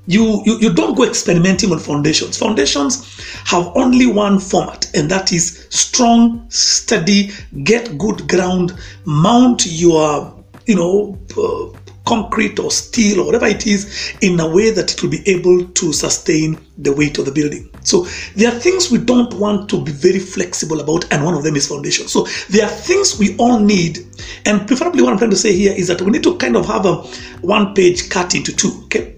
You, 0.07 0.43
you, 0.45 0.59
you 0.59 0.73
don't 0.73 0.95
go 0.95 1.03
experimenting 1.03 1.71
on 1.71 1.79
foundations. 1.79 2.37
Foundations 2.37 3.19
have 3.45 3.71
only 3.75 4.05
one 4.05 4.37
format, 4.37 4.89
and 4.95 5.09
that 5.09 5.33
is 5.33 5.67
strong, 5.71 6.45
steady, 6.49 7.31
get 7.63 7.97
good 7.97 8.27
ground, 8.27 8.77
mount 9.05 9.65
your, 9.65 10.43
you 10.67 10.75
know, 10.75 11.17
uh, 11.37 11.79
concrete 12.05 12.59
or 12.59 12.69
steel 12.69 13.21
or 13.21 13.25
whatever 13.25 13.47
it 13.47 13.65
is 13.65 14.13
in 14.21 14.39
a 14.39 14.47
way 14.47 14.69
that 14.69 14.93
it 14.93 15.01
will 15.01 15.09
be 15.09 15.27
able 15.27 15.65
to 15.69 15.91
sustain 15.91 16.59
the 16.77 16.93
weight 16.93 17.17
of 17.17 17.25
the 17.25 17.31
building. 17.31 17.67
So 17.85 18.03
there 18.35 18.51
are 18.51 18.59
things 18.59 18.91
we 18.91 18.97
don't 18.97 19.33
want 19.35 19.69
to 19.69 19.81
be 19.81 19.91
very 19.91 20.19
flexible 20.19 20.79
about, 20.81 21.11
and 21.11 21.23
one 21.23 21.33
of 21.33 21.43
them 21.43 21.55
is 21.55 21.67
foundation. 21.67 22.07
So 22.07 22.27
there 22.49 22.65
are 22.65 22.69
things 22.69 23.17
we 23.17 23.35
all 23.37 23.59
need, 23.59 23.99
and 24.45 24.67
preferably 24.67 25.01
what 25.01 25.13
I'm 25.13 25.17
trying 25.17 25.31
to 25.31 25.37
say 25.37 25.53
here 25.53 25.73
is 25.73 25.87
that 25.87 26.01
we 26.01 26.11
need 26.11 26.23
to 26.23 26.35
kind 26.37 26.55
of 26.55 26.65
have 26.65 26.85
a 26.85 26.95
one 27.41 27.73
page 27.73 28.09
cut 28.09 28.35
into 28.35 28.55
two, 28.55 28.81
okay? 28.85 29.15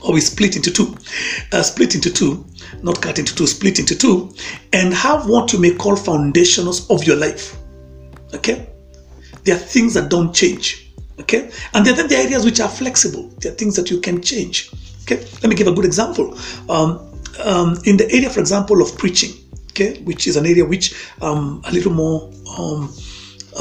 Or 0.00 0.12
we 0.12 0.20
split 0.20 0.56
into 0.56 0.70
two, 0.70 0.96
uh, 1.52 1.62
split 1.62 1.94
into 1.94 2.10
two, 2.10 2.44
not 2.82 3.00
cut 3.00 3.18
into 3.18 3.34
two, 3.34 3.46
split 3.46 3.78
into 3.78 3.94
two, 3.94 4.34
and 4.72 4.92
have 4.92 5.28
what 5.28 5.52
you 5.52 5.60
may 5.60 5.74
call 5.74 5.96
foundations 5.96 6.86
of 6.90 7.04
your 7.04 7.16
life, 7.16 7.56
okay? 8.34 8.68
There 9.44 9.56
are 9.56 9.58
things 9.58 9.94
that 9.94 10.08
don't 10.08 10.34
change 10.34 10.84
Okay? 11.20 11.50
And 11.72 11.86
then 11.86 12.08
there 12.08 12.20
are 12.20 12.24
areas 12.24 12.44
which 12.44 12.60
are 12.60 12.68
flexible. 12.68 13.28
There 13.38 13.52
are 13.52 13.54
things 13.54 13.76
that 13.76 13.90
you 13.90 14.00
can 14.00 14.20
change. 14.22 14.70
Okay? 15.02 15.24
Let 15.42 15.44
me 15.44 15.54
give 15.54 15.66
a 15.66 15.72
good 15.72 15.84
example. 15.84 16.36
Um, 16.68 17.13
um, 17.42 17.78
in 17.84 17.96
the 17.96 18.10
area, 18.10 18.30
for 18.30 18.40
example, 18.40 18.82
of 18.82 18.96
preaching, 18.98 19.32
okay, 19.70 20.00
which 20.02 20.26
is 20.26 20.36
an 20.36 20.46
area 20.46 20.64
which 20.64 20.94
I'm 21.20 21.62
a 21.64 21.70
little 21.70 21.92
more 21.92 22.30
um, 22.58 22.88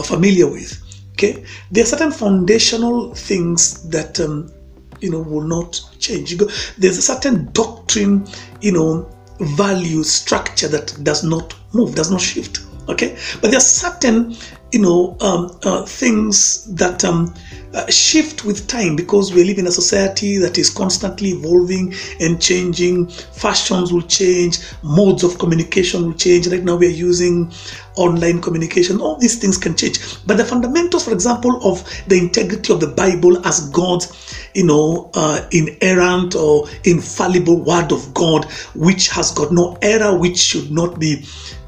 familiar 0.03 0.47
with. 0.47 0.79
Okay, 1.13 1.45
there 1.71 1.83
are 1.83 1.87
certain 1.87 2.11
foundational 2.11 3.13
things 3.13 3.87
that 3.89 4.19
um, 4.19 4.51
you 4.99 5.11
know 5.11 5.19
will 5.19 5.47
not 5.47 5.79
change. 5.99 6.35
There's 6.77 6.97
a 6.97 7.01
certain 7.01 7.51
doctrine, 7.51 8.27
you 8.61 8.71
know, 8.71 9.09
value 9.39 10.03
structure 10.03 10.67
that 10.69 10.97
does 11.03 11.23
not 11.23 11.55
move, 11.73 11.95
does 11.95 12.11
not 12.11 12.21
shift. 12.21 12.61
Okay, 12.89 13.17
but 13.41 13.49
there 13.51 13.57
are 13.57 13.61
certain 13.61 14.35
you 14.73 14.79
know 14.79 15.15
um, 15.21 15.57
uh, 15.63 15.85
things 15.85 16.65
that 16.75 17.05
um, 17.05 17.33
uh, 17.73 17.89
shift 17.89 18.43
with 18.43 18.67
time 18.67 18.95
because 18.95 19.33
we 19.33 19.43
live 19.43 19.59
in 19.59 19.67
a 19.67 19.71
society 19.71 20.37
that 20.37 20.57
is 20.57 20.69
constantly 20.69 21.29
evolving 21.29 21.93
and 22.19 22.41
changing. 22.41 23.07
Fashions 23.07 23.93
will 23.93 24.01
change 24.01 24.59
modes 24.83 25.23
of 25.23 25.37
communication 25.37 26.07
will 26.07 26.13
change. 26.13 26.47
Right 26.47 26.63
now 26.63 26.75
we 26.75 26.87
are 26.87 26.97
using 27.09 27.51
online 27.95 28.41
communication. 28.41 28.99
All 28.99 29.17
these 29.17 29.37
things 29.37 29.57
can 29.57 29.75
change. 29.75 29.99
But 30.25 30.37
the 30.37 30.45
fundamentals 30.45 31.05
for 31.05 31.13
example 31.13 31.59
of 31.63 31.83
the 32.07 32.17
integrity 32.17 32.73
of 32.73 32.79
the 32.79 32.87
bible 32.87 33.45
as 33.45 33.69
god's 33.69 34.07
you 34.53 34.65
know 34.65 35.09
uh, 35.13 35.47
inerrant 35.51 36.35
or 36.35 36.67
infallible 36.83 37.61
word 37.63 37.91
of 37.91 38.13
god 38.13 38.45
which 38.75 39.09
has 39.09 39.31
got 39.31 39.51
no 39.51 39.77
error 39.81 40.17
which 40.17 40.37
should 40.37 40.71
not 40.71 40.99
be 40.99 41.23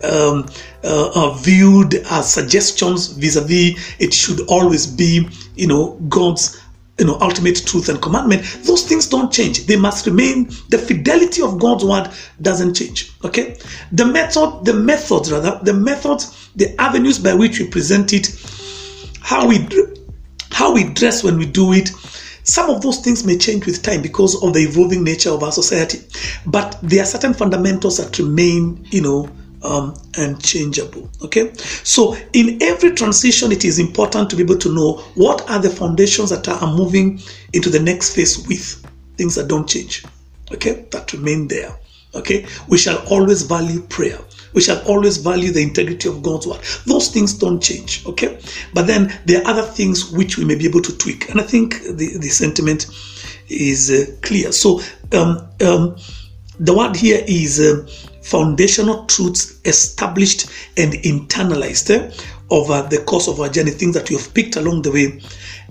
um, 0.06 0.46
uh, 0.84 1.12
uh, 1.16 1.34
viewed 1.34 1.96
as 2.12 2.32
suggestions 2.32 3.08
vis-a-vis 3.08 3.96
it 4.00 4.14
should 4.14 4.42
always 4.48 4.86
be 4.88 5.28
you 5.56 5.68
know 5.68 5.98
god's 6.10 6.62
you 7.00 7.06
know 7.06 7.18
ultimate 7.20 7.66
truth 7.66 7.90
and 7.90 8.02
commandment. 8.02 8.42
Those 8.64 8.84
things 8.88 9.08
don't 9.08 9.32
change. 9.32 9.66
They 9.66 9.76
must 9.76 10.06
remain. 10.06 10.46
The 10.70 10.78
fidelity 10.78 11.42
of 11.42 11.60
god's 11.60 11.84
word 11.84 12.10
doesn't 12.42 12.76
change. 12.76 13.12
Okay? 13.24 13.58
The 13.92 14.06
method 14.06 14.66
the 14.66 14.74
methods 14.74 15.32
rather 15.32 15.60
the 15.62 15.74
methods 15.74 16.50
the 16.56 16.80
avenues 16.80 17.20
by 17.20 17.34
which 17.34 17.60
we 17.60 17.68
present 17.68 18.14
it 18.14 18.28
how 19.20 19.48
we 19.48 19.68
how 20.52 20.74
we 20.74 20.86
dress 20.86 21.24
when 21.24 21.38
we 21.38 21.46
do 21.46 21.74
it 21.74 21.90
some 22.44 22.70
of 22.70 22.80
those 22.84 23.00
things 23.00 23.26
may 23.26 23.38
change 23.40 23.66
with 23.66 23.82
time 23.82 24.04
because 24.04 24.42
of 24.44 24.54
the 24.54 24.60
evolving 24.60 25.04
nature 25.04 25.32
of 25.32 25.42
our 25.42 25.52
society. 25.52 26.00
But 26.46 26.78
there 26.84 27.02
are 27.02 27.06
certain 27.08 27.34
fundamentals 27.34 27.98
that 27.98 28.18
remain 28.20 28.86
you 28.92 29.02
know 29.02 29.30
um, 29.66 29.96
and 30.18 30.42
changeable. 30.44 31.10
Okay, 31.24 31.54
so 31.84 32.16
in 32.34 32.62
every 32.62 32.92
transition, 32.92 33.52
it 33.52 33.66
is 33.66 33.80
important 33.80 34.30
to 34.30 34.36
be 34.36 34.44
able 34.44 34.58
to 34.60 34.74
know 34.74 35.04
what 35.16 35.50
are 35.50 35.60
the 35.60 35.70
foundations 35.70 36.30
that 36.30 36.48
are 36.48 36.74
moving 36.74 37.20
into 37.54 37.70
the 37.70 37.80
next 37.80 38.16
phase 38.16 38.48
with 38.48 38.86
things 39.18 39.36
that 39.36 39.48
don't 39.48 39.68
change. 39.68 40.06
Okay, 40.54 40.86
that 40.92 41.12
remain 41.14 41.48
there. 41.48 41.76
Okay, 42.14 42.46
we 42.70 42.78
shall 42.78 42.98
always 43.10 43.42
value 43.42 43.82
prayer. 43.82 44.20
We 44.54 44.62
shall 44.62 44.82
always 44.88 45.18
value 45.18 45.52
the 45.52 45.62
integrity 45.62 46.08
of 46.08 46.24
God's 46.24 46.48
word. 46.48 46.62
Those 46.86 47.10
things 47.10 47.34
don't 47.34 47.62
change. 47.62 48.06
Okay, 48.06 48.40
but 48.74 48.88
then 48.88 49.14
there 49.26 49.42
are 49.42 49.48
other 49.48 49.64
things 49.64 50.12
which 50.12 50.38
we 50.38 50.46
may 50.46 50.56
be 50.56 50.66
able 50.66 50.82
to 50.82 50.98
tweak, 50.98 51.30
and 51.30 51.42
I 51.42 51.44
think 51.44 51.82
the 51.82 52.18
the 52.18 52.30
sentiment 52.30 52.88
is 53.50 53.92
uh, 53.92 54.06
clear. 54.22 54.52
So 54.52 54.82
um, 55.12 55.48
um, 55.66 55.98
the 56.60 56.74
word 56.74 56.96
here 56.96 57.24
is. 57.28 57.60
Uh, 57.60 57.88
foundational 58.26 59.06
truths 59.06 59.60
established 59.66 60.48
and 60.78 60.94
internalized 60.94 61.92
eh, 61.92 62.12
over 62.50 62.82
the 62.90 62.98
course 63.04 63.28
of 63.28 63.40
our 63.40 63.50
journey, 63.50 63.70
things 63.70 63.94
that 63.94 64.10
you 64.10 64.18
have 64.18 64.34
picked 64.34 64.56
along 64.56 64.82
the 64.82 64.92
way, 64.92 65.22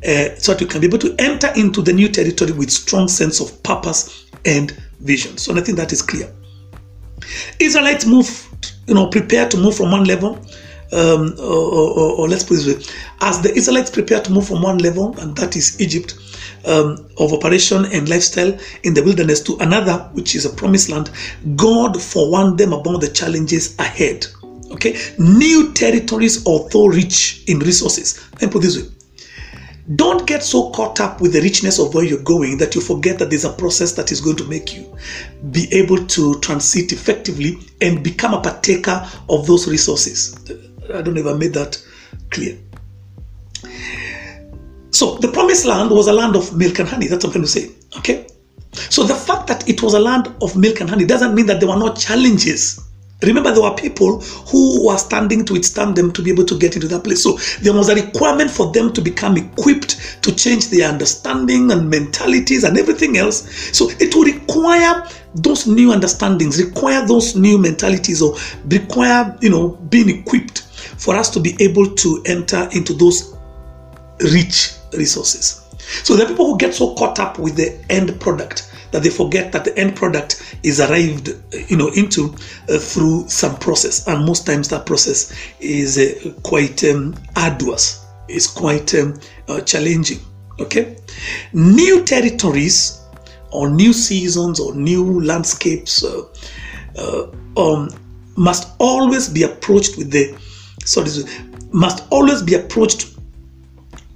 uh, 0.07 0.37
so 0.39 0.53
that 0.53 0.61
you 0.61 0.67
can 0.67 0.81
be 0.81 0.87
able 0.87 0.99
to 0.99 1.15
enter 1.19 1.53
into 1.57 1.83
the 1.83 1.93
new 1.93 2.09
territory 2.09 2.53
with 2.53 2.71
strong 2.71 3.09
sense 3.09 3.41
of 3.41 3.61
purpose 3.65 4.27
and 4.45 4.71
vision. 5.01 5.37
So 5.37 5.57
I 5.57 5.61
think 5.63 5.79
that 5.79 5.93
is 5.93 6.01
clear. 6.01 6.33
Israelites 7.59 8.07
move, 8.07 8.49
you 8.87 8.95
know, 8.95 9.09
prepare 9.09 9.49
to 9.49 9.57
move 9.57 9.77
from 9.77 9.91
one 9.91 10.05
level, 10.05 10.39
um, 10.93 11.35
or, 11.39 11.43
or, 11.43 12.13
or, 12.19 12.29
let's 12.29 12.45
put 12.45 12.61
it 12.61 12.65
this 12.65 12.89
way, 12.89 12.95
as 13.21 13.43
the 13.43 13.53
Israelites 13.53 13.91
prepare 13.91 14.21
to 14.21 14.31
move 14.31 14.47
from 14.47 14.63
one 14.63 14.79
level, 14.79 15.19
and 15.19 15.37
that 15.37 15.57
is 15.57 15.81
Egypt, 15.81 16.15
um, 16.67 17.09
of 17.19 17.33
operation 17.33 17.85
and 17.87 18.09
lifestyle 18.09 18.57
in 18.83 18.95
the 18.95 19.03
wilderness 19.03 19.41
to 19.43 19.57
another, 19.59 19.99
which 20.13 20.35
is 20.35 20.45
a 20.45 20.51
promised 20.51 20.89
land, 20.89 21.11
God 21.57 22.01
forewarned 22.01 22.59
them 22.59 22.73
about 22.73 23.01
the 23.01 23.09
challenges 23.09 23.79
ahead. 23.79 24.27
Okay, 24.71 24.99
new 25.19 25.73
territories, 25.73 26.47
although 26.47 26.87
rich 26.87 27.45
in 27.47 27.61
resources. 27.61 28.29
Let 28.35 28.43
me 28.43 28.49
put 28.49 28.63
this 28.63 28.77
way. 28.77 28.89
Don't 29.97 30.27
get 30.27 30.43
so 30.43 30.71
caught 30.71 30.99
up 31.01 31.21
with 31.21 31.35
the 31.35 31.43
richness 31.43 31.79
of 31.79 31.95
where 31.95 32.05
you're 32.05 32.23
going 32.23 32.57
that 32.57 32.75
you 32.75 32.81
forget 32.81 33.19
that 33.19 33.29
there's 33.29 33.45
a 33.45 33.53
process 33.53 33.93
that 33.93 34.11
is 34.11 34.21
going 34.21 34.37
to 34.37 34.45
make 34.45 34.75
you 34.75 34.97
be 35.51 35.69
able 35.73 36.07
to 36.07 36.41
transit 36.41 36.91
effectively 36.93 37.59
and 37.83 38.03
become 38.03 38.33
a 38.33 38.41
partaker 38.41 39.07
of 39.29 39.47
those 39.47 39.69
resources. 39.69 40.35
I 40.93 41.03
don't 41.03 41.13
know 41.13 41.21
if 41.21 41.27
I 41.27 41.35
made 41.35 41.53
that 41.53 41.85
clear. 42.31 42.59
So 44.95 45.17
the 45.17 45.27
promised 45.29 45.67
land 45.67 45.91
was 45.91 46.07
a 46.07 46.13
land 46.13 46.37
of 46.37 46.57
milk 46.57 46.79
and 46.79 46.89
honey. 46.89 47.09
That's 47.09 47.25
what 47.25 47.35
I'm 47.35 47.43
trying 47.43 47.45
to 47.45 47.51
say. 47.51 47.99
Okay? 47.99 48.29
So 48.91 49.03
the 49.03 49.15
fact 49.15 49.49
that 49.49 49.69
it 49.69 49.83
was 49.83 49.95
a 49.95 49.99
land 49.99 50.33
of 50.41 50.57
milk 50.57 50.81
and 50.81 50.89
honey 50.89 51.05
doesn't 51.05 51.35
mean 51.35 51.47
that 51.47 51.59
there 51.59 51.69
were 51.69 51.77
no 51.77 51.93
challenges. 51.95 52.81
Remember, 53.23 53.53
there 53.53 53.63
were 53.63 53.75
people 53.75 54.21
who 54.21 54.87
were 54.87 54.97
standing 54.97 55.45
to 55.47 55.55
withstand 55.55 55.97
them 55.97 56.13
to 56.13 56.23
be 56.23 56.31
able 56.31 56.45
to 56.45 56.57
get 56.57 56.77
into 56.77 56.87
that 56.89 57.03
place. 57.03 57.23
So 57.23 57.39
there 57.61 57.73
was 57.73 57.89
a 57.89 57.97
requirement 57.97 58.53
for 58.53 58.71
them 58.71 58.93
to 58.93 59.01
become 59.01 59.37
equipped 59.37 60.23
to 60.23 60.33
change 60.33 60.69
their 60.69 60.89
understanding 60.89 61.73
and 61.73 61.91
mentalities 61.91 62.63
and 62.63 62.79
everything 62.79 63.17
else. 63.17 63.51
So 63.77 63.91
it 63.99 64.15
will 64.15 64.25
require 64.25 65.09
those 65.35 65.67
new 65.67 65.91
understandings, 65.91 66.63
require 66.63 67.05
those 67.05 67.35
new 67.35 67.59
mentalities, 67.59 68.23
or 68.23 68.37
require, 68.67 69.37
you 69.41 69.51
know, 69.51 69.71
being 69.91 70.09
equipped 70.21 70.63
for 70.99 71.17
us 71.17 71.31
to 71.31 71.41
be 71.41 71.57
able 71.59 71.95
to 71.97 72.23
enter 72.27 72.69
into 72.73 72.93
those 72.93 73.37
rich 74.21 74.75
resources. 74.97 75.63
So 76.03 76.17
there 76.17 76.27
are 76.27 76.29
people 76.29 76.47
who 76.47 76.59
get 76.59 76.75
so 76.75 76.95
caught 76.95 77.19
up 77.19 77.39
with 77.39 77.57
the 77.57 77.85
end 77.91 78.19
product 78.21 78.71
that 78.91 79.03
they 79.03 79.11
forget 79.11 79.51
that 79.53 79.65
the 79.65 79.77
end 79.77 79.97
product 79.97 80.57
is 80.63 80.81
arrived, 80.81 81.35
you 81.69 81.77
know, 81.77 81.89
into 81.89 82.33
uh, 82.69 82.79
through 82.79 83.29
some 83.29 83.57
process, 83.57 84.07
and 84.07 84.25
most 84.25 84.47
times 84.47 84.69
that 84.69 84.87
process 84.87 85.35
is 85.59 85.99
uh, 85.99 86.33
quite 86.45 86.85
um, 86.85 87.15
arduous, 87.37 88.07
is 88.29 88.47
quite 88.47 88.95
um, 88.95 89.19
uh, 89.49 89.61
challenging. 89.63 90.21
Okay, 90.61 90.97
new 91.53 92.05
territories 92.05 93.01
or 93.51 93.69
new 93.69 93.93
seasons 93.93 94.61
or 94.61 94.75
new 94.77 95.21
landscapes 95.23 96.05
uh, 96.05 96.23
uh, 96.97 97.27
um, 97.57 97.89
must 98.37 98.69
always 98.79 99.29
be 99.29 99.43
approached 99.43 99.99
with 99.99 100.13
the 100.13 100.37
sorry 100.85 101.11
must 101.73 102.05
always 102.13 102.43
be 102.43 102.55
approached 102.55 103.14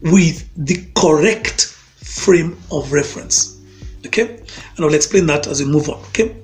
with 0.03 0.49
the 0.57 0.87
correct 0.95 1.67
frame 1.67 2.57
of 2.71 2.93
reference. 2.93 3.61
Okay? 4.07 4.39
And 4.77 4.85
I'll 4.85 4.95
explain 4.95 5.27
that 5.27 5.47
as 5.47 5.61
we 5.61 5.67
move 5.71 5.89
on. 5.89 5.99
Okay? 6.09 6.37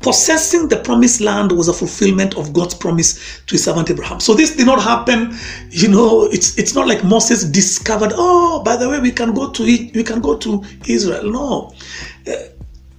Possessing 0.00 0.68
the 0.68 0.76
promised 0.78 1.20
land 1.20 1.52
was 1.52 1.68
a 1.68 1.72
fulfillment 1.72 2.36
of 2.36 2.52
God's 2.52 2.74
promise 2.74 3.40
to 3.46 3.54
his 3.54 3.64
servant 3.64 3.90
Abraham. 3.90 4.20
So 4.20 4.34
this 4.34 4.56
did 4.56 4.66
not 4.66 4.82
happen, 4.82 5.36
you 5.70 5.88
know, 5.88 6.24
it's 6.24 6.58
it's 6.58 6.74
not 6.74 6.88
like 6.88 7.04
Moses 7.04 7.44
discovered, 7.44 8.12
oh, 8.14 8.62
by 8.62 8.76
the 8.76 8.88
way, 8.88 9.00
we 9.00 9.12
can 9.12 9.32
go 9.32 9.50
to 9.50 9.62
it, 9.62 9.94
we 9.94 10.02
can 10.02 10.20
go 10.20 10.36
to 10.38 10.62
Israel. 10.86 11.30
No. 11.30 11.74
Uh, 12.26 12.32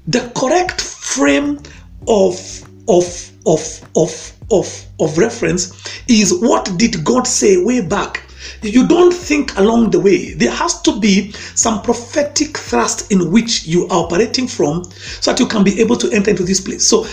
the 0.08 0.32
correct 0.36 0.82
frame 0.82 1.60
of 2.08 2.36
of 2.88 3.32
of 3.46 3.82
of 3.96 4.34
of 4.52 4.86
of 5.00 5.18
reference 5.18 5.74
is 6.08 6.34
what 6.42 6.72
did 6.78 7.04
God 7.04 7.28
say 7.28 7.62
way 7.64 7.82
back. 7.82 8.24
You 8.62 8.88
don't 8.88 9.14
think 9.14 9.58
along 9.58 9.92
the 9.92 10.00
way. 10.00 10.34
There 10.34 10.52
has 10.52 10.82
to 10.84 11.00
be 11.00 11.32
some 11.56 11.82
prophetic 11.82 12.58
thrust 12.58 13.12
in 13.12 13.32
which 13.32 13.66
you 13.66 13.88
are 13.88 14.06
operating 14.06 14.48
from 14.48 14.84
so 15.22 15.32
that 15.32 15.40
you 15.40 15.48
can 15.48 15.64
be 15.64 15.80
able 15.80 15.96
to 15.98 16.12
enter 16.12 16.32
into 16.32 16.44
this 16.44 16.60
place. 16.60 16.88
So 16.88 17.06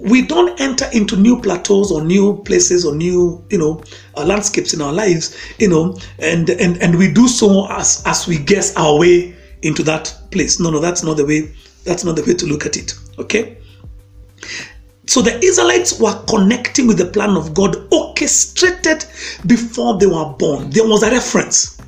we 0.00 0.22
don't 0.22 0.58
enter 0.60 0.86
into 0.92 1.16
new 1.16 1.40
plateaus 1.40 1.92
or 1.92 2.02
new 2.02 2.42
places 2.44 2.84
or 2.84 2.94
new 2.94 3.44
you 3.50 3.58
know 3.58 3.82
uh, 4.16 4.24
landscapes 4.24 4.72
in 4.72 4.80
our 4.80 4.92
lives 4.92 5.36
you 5.58 5.68
know 5.68 5.96
and 6.18 6.48
and 6.48 6.80
and 6.82 6.96
we 6.96 7.12
do 7.12 7.28
so 7.28 7.66
as 7.70 8.02
as 8.06 8.26
we 8.26 8.38
guess 8.38 8.74
our 8.76 8.98
way 8.98 9.36
into 9.62 9.82
that 9.82 10.16
place 10.30 10.58
no 10.58 10.70
no 10.70 10.80
that's 10.80 11.02
not 11.02 11.16
the 11.16 11.26
way 11.26 11.52
that's 11.84 12.04
not 12.04 12.16
the 12.16 12.22
way 12.22 12.34
to 12.34 12.46
look 12.46 12.64
at 12.64 12.76
it 12.76 12.94
okay 13.18 13.58
so 15.10 15.20
the 15.20 15.44
Israelites 15.44 15.98
were 15.98 16.14
connecting 16.28 16.86
with 16.86 16.96
the 16.96 17.04
plan 17.04 17.30
of 17.30 17.52
God 17.52 17.92
orchestrated 17.92 19.04
before 19.44 19.98
they 19.98 20.06
were 20.06 20.32
born. 20.38 20.70
There 20.70 20.86
was 20.86 21.02
a 21.02 21.10
reference. 21.10 21.78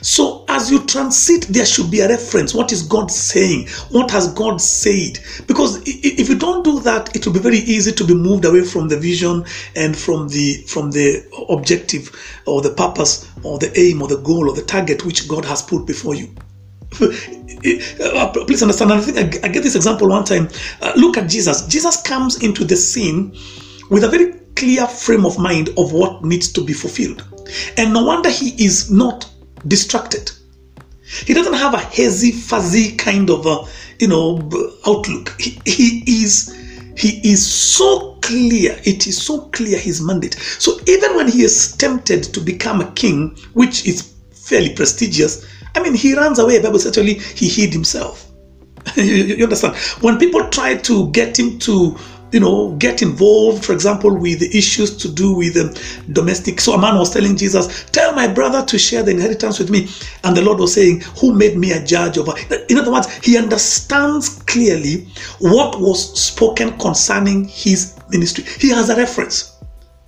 So 0.00 0.46
as 0.48 0.70
you 0.70 0.86
transit, 0.86 1.42
there 1.50 1.66
should 1.66 1.90
be 1.90 2.00
a 2.00 2.08
reference. 2.08 2.54
What 2.54 2.72
is 2.72 2.82
God 2.84 3.10
saying? 3.10 3.68
What 3.90 4.10
has 4.12 4.32
God 4.32 4.62
said? 4.62 5.18
Because 5.46 5.82
if 5.84 6.30
you 6.30 6.38
don't 6.38 6.64
do 6.64 6.80
that, 6.80 7.14
it 7.14 7.26
will 7.26 7.34
be 7.34 7.38
very 7.38 7.58
easy 7.58 7.92
to 7.92 8.04
be 8.06 8.14
moved 8.14 8.46
away 8.46 8.64
from 8.64 8.88
the 8.88 8.98
vision 8.98 9.44
and 9.76 9.94
from 9.94 10.28
the 10.28 10.62
from 10.68 10.90
the 10.90 11.22
objective 11.50 12.10
or 12.46 12.62
the 12.62 12.72
purpose 12.72 13.30
or 13.42 13.58
the 13.58 13.78
aim 13.78 14.00
or 14.00 14.08
the 14.08 14.22
goal 14.22 14.48
or 14.48 14.56
the 14.56 14.62
target 14.62 15.04
which 15.04 15.28
God 15.28 15.44
has 15.44 15.60
put 15.60 15.86
before 15.86 16.14
you. 16.14 16.34
Please 16.92 18.62
understand. 18.62 18.92
I 18.92 19.00
think 19.00 19.44
I, 19.44 19.48
get 19.48 19.62
this 19.62 19.74
example 19.74 20.08
one 20.08 20.24
time. 20.24 20.48
Uh, 20.80 20.92
look 20.96 21.16
at 21.18 21.28
Jesus. 21.28 21.66
Jesus 21.66 22.00
comes 22.02 22.42
into 22.42 22.64
the 22.64 22.76
scene 22.76 23.36
with 23.90 24.04
a 24.04 24.08
very 24.08 24.32
clear 24.56 24.86
frame 24.86 25.26
of 25.26 25.38
mind 25.38 25.68
of 25.76 25.92
what 25.92 26.24
needs 26.24 26.50
to 26.52 26.64
be 26.64 26.72
fulfilled, 26.72 27.24
and 27.76 27.92
no 27.92 28.04
wonder 28.04 28.30
he 28.30 28.64
is 28.64 28.90
not 28.90 29.28
distracted. 29.66 30.30
He 31.26 31.34
doesn't 31.34 31.54
have 31.54 31.74
a 31.74 31.78
hazy, 31.78 32.32
fuzzy 32.32 32.96
kind 32.96 33.30
of 33.30 33.46
a, 33.46 33.64
you 33.98 34.08
know 34.08 34.38
outlook. 34.86 35.34
He, 35.38 35.60
he 35.64 36.22
is 36.22 36.54
he 36.96 37.20
is 37.22 37.46
so 37.46 38.18
clear. 38.22 38.78
It 38.84 39.06
is 39.06 39.20
so 39.20 39.42
clear 39.48 39.78
his 39.78 40.00
mandate. 40.00 40.34
So 40.34 40.78
even 40.86 41.16
when 41.16 41.28
he 41.28 41.42
is 41.42 41.76
tempted 41.76 42.24
to 42.24 42.40
become 42.40 42.80
a 42.80 42.90
king, 42.92 43.36
which 43.54 43.86
is 43.86 44.14
fairly 44.32 44.74
prestigious, 44.74 45.46
I 45.78 45.82
mean, 45.82 45.94
he 45.94 46.14
runs 46.14 46.38
away. 46.38 46.60
Bible 46.60 46.78
says 46.78 46.96
actually 46.98 47.14
he 47.14 47.48
hid 47.48 47.72
himself. 47.72 48.26
you, 48.96 49.04
you 49.04 49.44
understand? 49.44 49.76
When 50.02 50.18
people 50.18 50.48
try 50.48 50.76
to 50.76 51.10
get 51.12 51.38
him 51.38 51.58
to 51.60 51.96
you 52.32 52.40
know, 52.40 52.74
get 52.76 53.00
involved, 53.00 53.64
for 53.64 53.72
example, 53.72 54.14
with 54.14 54.40
the 54.40 54.56
issues 54.56 54.96
to 54.98 55.08
do 55.10 55.34
with 55.34 55.56
um, 55.56 55.72
domestic. 56.12 56.60
So 56.60 56.74
a 56.74 56.78
man 56.78 56.98
was 56.98 57.12
telling 57.12 57.36
Jesus, 57.36 57.84
Tell 57.90 58.12
my 58.12 58.28
brother 58.28 58.64
to 58.66 58.78
share 58.78 59.02
the 59.02 59.12
inheritance 59.12 59.58
with 59.58 59.70
me. 59.70 59.88
And 60.24 60.36
the 60.36 60.42
Lord 60.42 60.58
was 60.58 60.74
saying, 60.74 61.00
Who 61.20 61.32
made 61.34 61.56
me 61.56 61.72
a 61.72 61.82
judge 61.82 62.18
over? 62.18 62.34
In 62.68 62.78
other 62.78 62.92
words, 62.92 63.12
he 63.24 63.38
understands 63.38 64.42
clearly 64.42 65.08
what 65.38 65.80
was 65.80 66.20
spoken 66.20 66.78
concerning 66.78 67.44
his 67.44 67.98
ministry. 68.10 68.44
He 68.44 68.68
has 68.70 68.90
a 68.90 68.96
reference. 68.96 69.54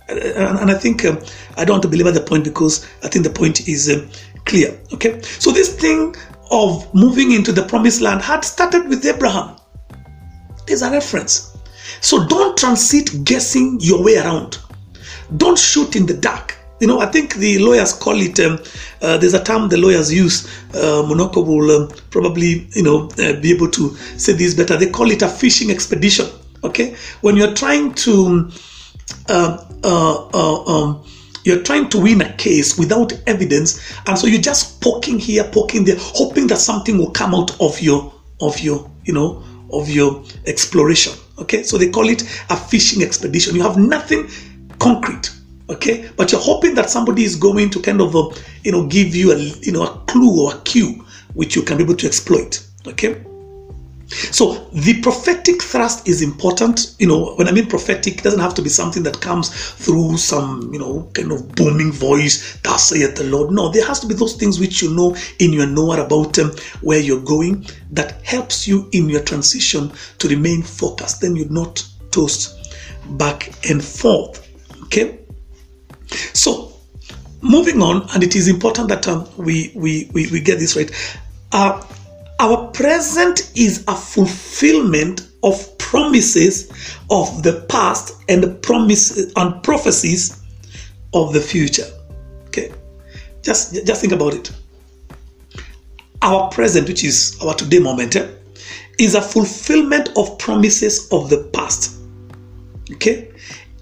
And, 0.07 0.69
I 0.69 0.73
think 0.73 1.05
um, 1.05 1.19
I 1.55 1.63
don't 1.63 1.75
want 1.75 1.83
to 1.83 1.87
belabor 1.87 2.11
the 2.11 2.21
point 2.21 2.43
because 2.43 2.85
I 3.01 3.07
think 3.07 3.23
the 3.23 3.31
point 3.31 3.67
is 3.67 3.89
um, 3.89 4.09
clear. 4.45 4.79
Okay, 4.93 5.21
so 5.21 5.51
this 5.51 5.75
thing 5.75 6.15
of 6.51 6.93
moving 6.93 7.31
into 7.31 7.51
the 7.51 7.63
promised 7.63 8.01
land 8.01 8.21
had 8.21 8.43
started 8.43 8.87
with 8.87 9.05
Abraham. 9.05 9.55
There's 10.67 10.81
a 10.81 10.91
reference. 10.91 11.57
So 12.01 12.27
don't 12.27 12.57
transit 12.57 13.23
guessing 13.23 13.77
your 13.81 14.03
way 14.03 14.17
around. 14.17 14.59
Don't 15.37 15.57
shoot 15.57 15.95
in 15.95 16.05
the 16.05 16.15
dark. 16.15 16.57
You 16.79 16.87
know, 16.87 16.99
I 16.99 17.05
think 17.05 17.35
the 17.35 17.59
lawyers 17.59 17.93
call 17.93 18.19
it, 18.19 18.39
um, 18.39 18.59
uh, 19.01 19.17
there's 19.17 19.35
a 19.35 19.43
term 19.43 19.69
the 19.69 19.77
lawyers 19.77 20.11
use, 20.11 20.47
uh, 20.73 21.03
Monoko 21.05 21.45
will 21.45 21.83
um, 21.83 21.91
probably, 22.09 22.67
you 22.73 22.81
know, 22.81 23.07
uh, 23.19 23.39
be 23.39 23.51
able 23.51 23.69
to 23.69 23.95
say 24.17 24.33
this 24.33 24.55
better. 24.55 24.75
They 24.77 24.89
call 24.89 25.11
it 25.11 25.21
a 25.21 25.29
fishing 25.29 25.69
expedition. 25.69 26.27
Okay? 26.63 26.95
When 27.21 27.37
you're 27.37 27.53
trying 27.53 27.93
to, 27.93 28.51
um, 29.29 29.59
uh, 29.83 30.27
uh, 30.33 30.63
um, 30.65 31.05
you're 31.43 31.63
trying 31.63 31.89
to 31.89 31.99
win 31.99 32.21
a 32.21 32.33
case 32.33 32.77
without 32.77 33.13
evidence, 33.27 33.97
and 34.07 34.17
so 34.17 34.27
you're 34.27 34.41
just 34.41 34.81
poking 34.81 35.19
here, 35.19 35.43
poking 35.45 35.83
there, 35.83 35.97
hoping 35.99 36.47
that 36.47 36.57
something 36.57 36.97
will 36.97 37.11
come 37.11 37.33
out 37.33 37.59
of 37.59 37.79
your, 37.81 38.13
of 38.39 38.59
your, 38.59 38.89
you 39.05 39.13
know, 39.13 39.43
of 39.71 39.89
your 39.89 40.23
exploration. 40.45 41.13
Okay, 41.39 41.63
so 41.63 41.77
they 41.77 41.89
call 41.89 42.09
it 42.09 42.23
a 42.49 42.55
fishing 42.55 43.01
expedition. 43.01 43.55
You 43.55 43.63
have 43.63 43.77
nothing 43.77 44.29
concrete. 44.79 45.31
Okay, 45.69 46.09
but 46.17 46.31
you're 46.31 46.41
hoping 46.41 46.75
that 46.75 46.89
somebody 46.89 47.23
is 47.23 47.35
going 47.37 47.69
to 47.69 47.81
kind 47.81 48.01
of, 48.01 48.15
uh, 48.15 48.29
you 48.63 48.71
know, 48.71 48.85
give 48.87 49.15
you 49.15 49.31
a, 49.31 49.37
you 49.37 49.71
know, 49.71 49.83
a 49.83 49.97
clue 50.05 50.45
or 50.45 50.53
a 50.53 50.57
cue 50.61 51.05
which 51.33 51.55
you 51.55 51.61
can 51.61 51.77
be 51.77 51.83
able 51.83 51.95
to 51.95 52.05
exploit. 52.05 52.61
Okay. 52.85 53.23
So 54.11 54.67
the 54.73 55.01
prophetic 55.01 55.61
thrust 55.61 56.07
is 56.07 56.21
important. 56.21 56.95
You 56.99 57.07
know, 57.07 57.33
when 57.35 57.47
I 57.47 57.51
mean 57.51 57.67
prophetic, 57.67 58.17
it 58.17 58.23
doesn't 58.23 58.39
have 58.39 58.53
to 58.55 58.61
be 58.61 58.69
something 58.69 59.03
that 59.03 59.21
comes 59.21 59.49
through 59.49 60.17
some, 60.17 60.69
you 60.73 60.79
know, 60.79 61.09
kind 61.13 61.31
of 61.31 61.55
booming 61.55 61.93
voice, 61.93 62.59
thus 62.61 62.89
saith 62.89 63.15
the 63.15 63.23
Lord. 63.23 63.51
No, 63.51 63.69
there 63.69 63.85
has 63.85 64.01
to 64.01 64.07
be 64.07 64.13
those 64.13 64.35
things 64.35 64.59
which 64.59 64.81
you 64.81 64.93
know 64.93 65.15
in 65.39 65.53
your 65.53 65.67
knower 65.67 66.01
about 66.01 66.37
um, 66.39 66.51
where 66.81 66.99
you're 66.99 67.21
going 67.21 67.65
that 67.91 68.21
helps 68.25 68.67
you 68.67 68.89
in 68.91 69.09
your 69.09 69.23
transition 69.23 69.91
to 70.19 70.27
remain 70.27 70.61
focused. 70.61 71.21
Then 71.21 71.35
you're 71.37 71.49
not 71.49 71.85
tossed 72.11 72.57
back 73.17 73.53
and 73.69 73.83
forth. 73.83 74.47
Okay? 74.83 75.19
So 76.33 76.73
moving 77.41 77.81
on, 77.81 78.09
and 78.13 78.23
it 78.23 78.35
is 78.35 78.49
important 78.49 78.89
that 78.89 79.07
um, 79.07 79.27
we, 79.37 79.71
we, 79.73 80.09
we, 80.13 80.29
we 80.31 80.41
get 80.41 80.59
this 80.59 80.75
right. 80.75 80.91
Uh, 81.53 81.81
our 82.41 82.71
present 82.71 83.51
is 83.55 83.83
a 83.87 83.95
fulfillment 83.95 85.29
of 85.43 85.77
promises 85.77 86.71
of 87.11 87.43
the 87.43 87.63
past 87.69 88.19
and 88.29 88.41
the 88.41 88.49
promises 88.49 89.31
and 89.35 89.61
prophecies 89.61 90.41
of 91.13 91.33
the 91.33 91.39
future. 91.39 91.85
Okay, 92.47 92.71
just 93.43 93.85
just 93.85 94.01
think 94.01 94.11
about 94.11 94.33
it. 94.33 94.51
Our 96.23 96.49
present, 96.49 96.87
which 96.87 97.03
is 97.03 97.37
our 97.43 97.53
today 97.53 97.79
moment, 97.79 98.15
eh, 98.15 98.27
is 98.97 99.13
a 99.13 99.21
fulfillment 99.21 100.09
of 100.17 100.39
promises 100.39 101.07
of 101.11 101.29
the 101.29 101.43
past. 101.53 101.95
Okay, 102.93 103.31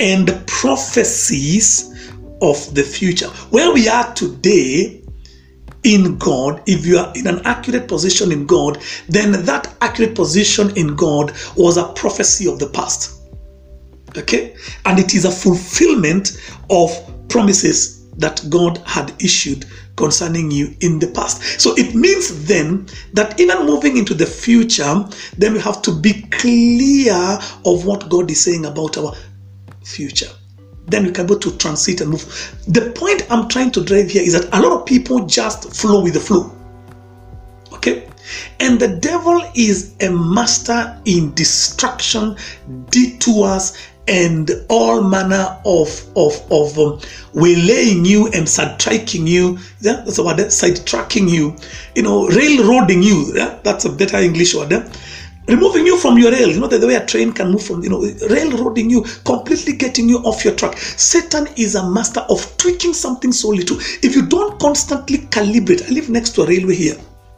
and 0.01 0.27
the 0.27 0.43
prophecies 0.47 2.11
of 2.41 2.75
the 2.75 2.83
future. 2.83 3.27
Where 3.51 3.73
we 3.73 3.87
are 3.87 4.13
today 4.15 4.98
in 5.83 6.17
God, 6.17 6.61
if 6.65 6.85
you 6.85 6.97
are 6.97 7.11
in 7.15 7.27
an 7.27 7.41
accurate 7.45 7.87
position 7.87 8.31
in 8.31 8.45
God, 8.45 8.81
then 9.07 9.31
that 9.45 9.73
accurate 9.81 10.15
position 10.15 10.75
in 10.75 10.95
God 10.95 11.33
was 11.55 11.77
a 11.77 11.87
prophecy 11.93 12.47
of 12.47 12.59
the 12.59 12.67
past. 12.67 13.21
Okay? 14.17 14.55
And 14.85 14.99
it 14.99 15.13
is 15.15 15.25
a 15.25 15.31
fulfillment 15.31 16.39
of 16.69 16.91
promises 17.29 18.07
that 18.15 18.45
God 18.49 18.79
had 18.85 19.13
issued 19.21 19.65
concerning 19.95 20.51
you 20.51 20.75
in 20.81 20.99
the 20.99 21.07
past. 21.07 21.61
So 21.61 21.73
it 21.77 21.93
means 21.93 22.45
then 22.45 22.87
that 23.13 23.39
even 23.39 23.65
moving 23.65 23.97
into 23.97 24.13
the 24.13 24.25
future, 24.25 25.05
then 25.37 25.53
we 25.53 25.59
have 25.59 25.81
to 25.83 25.91
be 25.91 26.23
clear 26.31 27.15
of 27.65 27.85
what 27.85 28.09
God 28.09 28.31
is 28.31 28.43
saying 28.43 28.65
about 28.65 28.97
our 28.97 29.13
future 29.83 30.29
then 30.91 31.05
we 31.05 31.11
can 31.11 31.25
go 31.27 31.37
to 31.37 31.57
transit 31.57 32.01
and 32.01 32.11
move. 32.11 32.55
The 32.67 32.91
point 32.91 33.25
I'm 33.29 33.47
trying 33.47 33.71
to 33.71 33.83
drive 33.83 34.09
here 34.09 34.23
is 34.23 34.33
that 34.33 34.53
a 34.53 34.61
lot 34.61 34.79
of 34.79 34.85
people 34.85 35.25
just 35.25 35.73
flow 35.75 36.03
with 36.03 36.13
the 36.13 36.19
flow. 36.19 36.51
Okay? 37.73 38.07
And 38.59 38.79
the 38.79 38.87
devil 38.87 39.41
is 39.55 39.95
a 40.01 40.11
master 40.11 40.99
in 41.05 41.33
distraction, 41.33 42.37
detours, 42.89 43.77
and 44.09 44.49
all 44.69 45.03
manner 45.03 45.61
of 45.65 46.03
of 46.15 46.33
of 46.51 46.77
um, 46.79 46.99
waylaying 47.33 48.05
you 48.05 48.25
and 48.27 48.47
sidetracking 48.47 49.27
you. 49.27 49.59
Yeah, 49.81 50.01
that's 50.03 50.17
a 50.17 50.23
word. 50.23 50.37
Sidetracking 50.37 51.29
you, 51.29 51.55
you 51.95 52.01
know, 52.01 52.27
railroading 52.27 53.03
you. 53.03 53.31
Yeah, 53.35 53.59
that's 53.63 53.85
a 53.85 53.89
better 53.89 54.17
English 54.17 54.55
word. 54.55 54.71
Yeah? 54.71 54.91
Removing 55.49 55.85
you 55.85 55.97
from 55.97 56.17
your 56.17 56.31
rail. 56.31 56.49
You 56.49 56.59
know, 56.59 56.67
the, 56.67 56.77
the 56.77 56.87
way 56.87 56.95
a 56.95 57.05
train 57.05 57.33
can 57.33 57.51
move 57.51 57.63
from, 57.63 57.83
you 57.83 57.89
know, 57.89 58.01
railroading 58.29 58.89
you, 58.89 59.03
completely 59.25 59.73
getting 59.73 60.07
you 60.07 60.19
off 60.19 60.45
your 60.45 60.55
track. 60.55 60.77
Satan 60.77 61.47
is 61.57 61.75
a 61.75 61.89
master 61.89 62.21
of 62.29 62.57
tweaking 62.57 62.93
something 62.93 63.31
so 63.31 63.49
little. 63.49 63.77
If 64.01 64.15
you 64.15 64.25
don't 64.25 64.59
constantly 64.59 65.19
calibrate, 65.19 65.89
I 65.89 65.93
live 65.93 66.09
next 66.09 66.31
to 66.35 66.43
a 66.43 66.47
railway 66.47 66.75
here. 66.75 66.97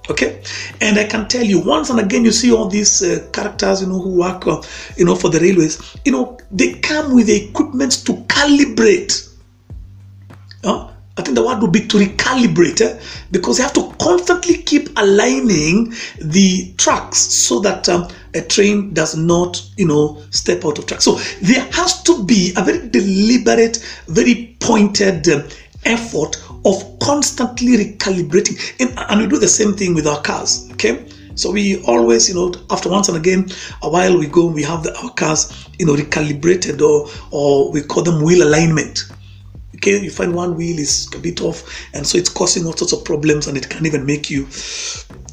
Okay, 0.10 0.42
and 0.82 0.98
I 0.98 1.06
can 1.06 1.28
tell 1.28 1.44
you 1.44 1.60
once 1.60 1.90
and 1.90 2.00
again, 2.00 2.26
you 2.26 2.32
see 2.32 2.52
all 2.52 2.68
these 2.68 3.04
uh, 3.04 3.30
characters, 3.32 3.82
you 3.82 3.88
know, 3.88 4.02
who 4.02 4.18
work, 4.18 4.46
uh, 4.48 4.62
you 4.98 5.06
know, 5.06 5.16
for 5.16 5.30
the 5.30 5.40
railways. 5.40 5.96
You 6.04 6.12
know, 6.12 6.38
they 6.52 6.74
come 6.80 7.14
with 7.14 7.28
the 7.28 7.50
equipment 7.50 8.04
to 8.06 8.14
calibrate. 8.24 9.30
I 11.18 11.24
think 11.24 11.36
the 11.36 11.46
word 11.46 11.62
would 11.62 11.74
be 11.74 11.86
to 11.88 11.98
recalibrate 11.98 12.82
eh? 12.82 13.00
because 13.32 13.58
you 13.58 13.64
have 13.64 13.74
to 13.74 13.94
constantly 14.00 14.58
keep 14.60 14.90
aligning 14.98 15.94
the 16.20 16.74
tracks 16.78 17.18
so 17.18 17.60
that 17.60 17.90
um, 17.90 18.08
a 18.34 18.42
train 18.42 18.94
does 18.94 19.18
not, 19.18 19.62
you 19.78 19.88
know, 19.88 20.22
step 20.30 20.64
out 20.66 20.80
of 20.80 20.86
track. 20.86 21.02
So 21.02 21.16
there 21.42 21.70
has 21.72 22.02
to 22.04 22.24
be 22.24 22.54
a 22.56 22.64
very 22.64 22.88
deliberate, 22.88 23.78
very 24.08 24.56
pointed 24.62 25.28
um, 25.28 25.44
effort 25.84 26.42
of 26.64 27.00
constantly 27.00 27.78
recalibrating. 27.78 28.58
And, 28.80 28.98
and 29.10 29.22
we 29.22 29.28
do 29.28 29.38
the 29.38 29.50
same 29.50 29.74
thing 29.74 29.94
with 29.94 30.08
our 30.08 30.22
cars, 30.22 30.70
okay? 30.74 31.06
So 31.36 31.52
we 31.52 31.82
always, 31.84 32.30
you 32.30 32.36
know, 32.36 32.54
after 32.70 32.90
once 32.90 33.10
and 33.10 33.18
again, 33.18 33.50
a 33.82 33.90
while 33.90 34.18
we 34.18 34.28
go, 34.28 34.46
we 34.46 34.64
have 34.64 34.84
the, 34.84 34.96
our 35.04 35.12
cars, 35.12 35.68
you 35.78 35.86
know, 35.86 35.96
recalibrated 35.96 36.82
or 36.82 37.10
or 37.32 37.72
we 37.72 37.82
call 37.82 38.04
them 38.04 38.22
wheel 38.24 38.48
alignment. 38.48 39.06
You 39.86 40.12
find 40.12 40.34
one 40.36 40.56
wheel 40.56 40.80
is 40.80 41.10
a 41.16 41.20
bit 41.20 41.42
off, 41.42 41.64
and 41.94 42.06
so 42.06 42.18
it's 42.18 42.30
causing 42.30 42.66
all 42.66 42.74
sorts 42.74 42.94
of 42.94 43.04
problems, 43.04 43.48
and 43.48 43.58
it 43.58 43.70
can 43.70 43.86
even 43.86 44.06
make 44.06 44.30
you, 44.30 44.48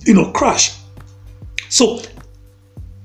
you 0.04 0.14
know, 0.14 0.32
crash. 0.32 0.76
So 1.68 2.00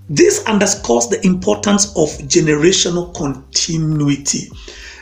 this 0.09 0.43
underscores 0.45 1.07
the 1.07 1.25
importance 1.25 1.87
of 1.97 2.09
generational 2.27 3.13
continuity. 3.13 4.49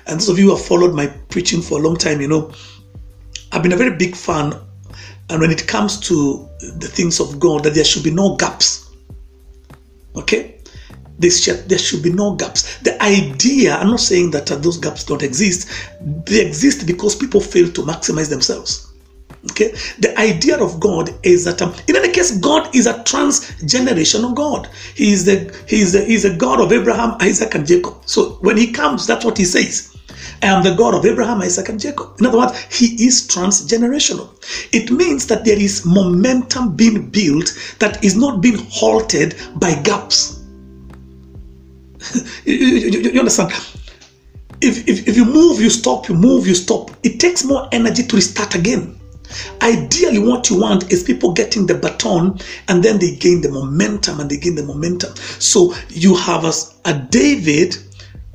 And 0.07 0.19
those 0.19 0.29
of 0.29 0.39
you 0.39 0.45
who 0.45 0.55
have 0.55 0.65
followed 0.65 0.93
my 0.95 1.07
preaching 1.29 1.61
for 1.61 1.79
a 1.79 1.81
long 1.81 1.95
time, 1.95 2.21
you 2.21 2.27
know, 2.27 2.51
I've 3.51 3.63
been 3.63 3.73
a 3.73 3.77
very 3.77 3.95
big 3.95 4.15
fan. 4.15 4.53
And 5.29 5.41
when 5.41 5.51
it 5.51 5.67
comes 5.67 5.99
to 6.01 6.49
the 6.59 6.87
things 6.87 7.19
of 7.19 7.39
God, 7.39 7.63
that 7.63 7.73
there 7.73 7.83
should 7.83 8.03
be 8.03 8.11
no 8.11 8.35
gaps. 8.35 8.89
Okay? 10.15 10.60
There 11.21 11.31
should, 11.31 11.69
there 11.69 11.77
should 11.77 12.01
be 12.01 12.11
no 12.11 12.35
gaps. 12.35 12.79
The 12.79 13.01
idea, 13.01 13.75
I'm 13.75 13.91
not 13.91 13.99
saying 13.99 14.31
that 14.31 14.51
uh, 14.51 14.55
those 14.55 14.77
gaps 14.77 15.03
don't 15.03 15.23
exist, 15.23 15.69
they 16.01 16.45
exist 16.45 16.87
because 16.87 17.15
people 17.15 17.39
fail 17.39 17.71
to 17.71 17.81
maximize 17.83 18.29
themselves. 18.29 18.91
Okay, 19.51 19.71
the 19.97 20.13
idea 20.19 20.57
of 20.57 20.79
God 20.79 21.09
is 21.23 21.45
that 21.45 21.61
um, 21.63 21.73
in 21.87 21.95
any 21.95 22.11
case, 22.11 22.37
God 22.37 22.75
is 22.75 22.85
a 22.85 22.93
transgenerational 22.93 24.35
God. 24.35 24.69
He 24.93 25.11
is 25.11 25.25
the 25.25 25.51
He 25.67 25.81
is 25.81 25.93
the 25.93 26.03
He 26.03 26.13
is 26.13 26.25
a 26.25 26.35
God 26.35 26.59
of 26.59 26.71
Abraham, 26.71 27.17
Isaac, 27.19 27.55
and 27.55 27.65
Jacob. 27.65 27.95
So 28.05 28.37
when 28.41 28.55
He 28.57 28.71
comes, 28.71 29.07
that's 29.07 29.25
what 29.25 29.39
He 29.39 29.45
says. 29.45 29.97
I 30.43 30.47
am 30.47 30.63
the 30.63 30.75
God 30.75 30.93
of 30.93 31.05
Abraham, 31.05 31.41
Isaac, 31.41 31.69
and 31.69 31.79
Jacob. 31.79 32.19
In 32.19 32.27
other 32.27 32.37
words, 32.37 32.59
He 32.69 33.03
is 33.05 33.27
transgenerational. 33.27 34.29
It 34.73 34.91
means 34.91 35.25
that 35.27 35.43
there 35.43 35.59
is 35.59 35.85
momentum 35.85 36.75
being 36.75 37.09
built 37.09 37.51
that 37.79 38.03
is 38.03 38.15
not 38.15 38.41
being 38.41 38.57
halted 38.69 39.35
by 39.55 39.73
gaps. 39.81 40.40
you, 42.45 42.55
you, 42.55 43.11
you 43.11 43.19
understand? 43.19 43.51
If, 44.61 44.87
if, 44.87 45.07
if 45.07 45.17
you 45.17 45.25
move, 45.25 45.59
you 45.59 45.69
stop, 45.69 46.07
you 46.07 46.15
move, 46.15 46.45
you 46.45 46.55
stop. 46.55 46.91
It 47.03 47.19
takes 47.19 47.43
more 47.43 47.67
energy 47.71 48.03
to 48.03 48.15
restart 48.15 48.55
again. 48.55 48.99
Ideally, 49.61 50.19
what 50.19 50.49
you 50.49 50.59
want 50.59 50.91
is 50.91 51.03
people 51.03 51.33
getting 51.33 51.65
the 51.65 51.75
baton 51.75 52.37
and 52.67 52.83
then 52.83 52.99
they 52.99 53.15
gain 53.15 53.41
the 53.41 53.49
momentum 53.49 54.19
and 54.19 54.29
they 54.29 54.37
gain 54.37 54.55
the 54.55 54.63
momentum. 54.63 55.15
So 55.39 55.73
you 55.89 56.15
have 56.15 56.43
a, 56.43 56.51
a 56.85 56.93
David, 56.93 57.77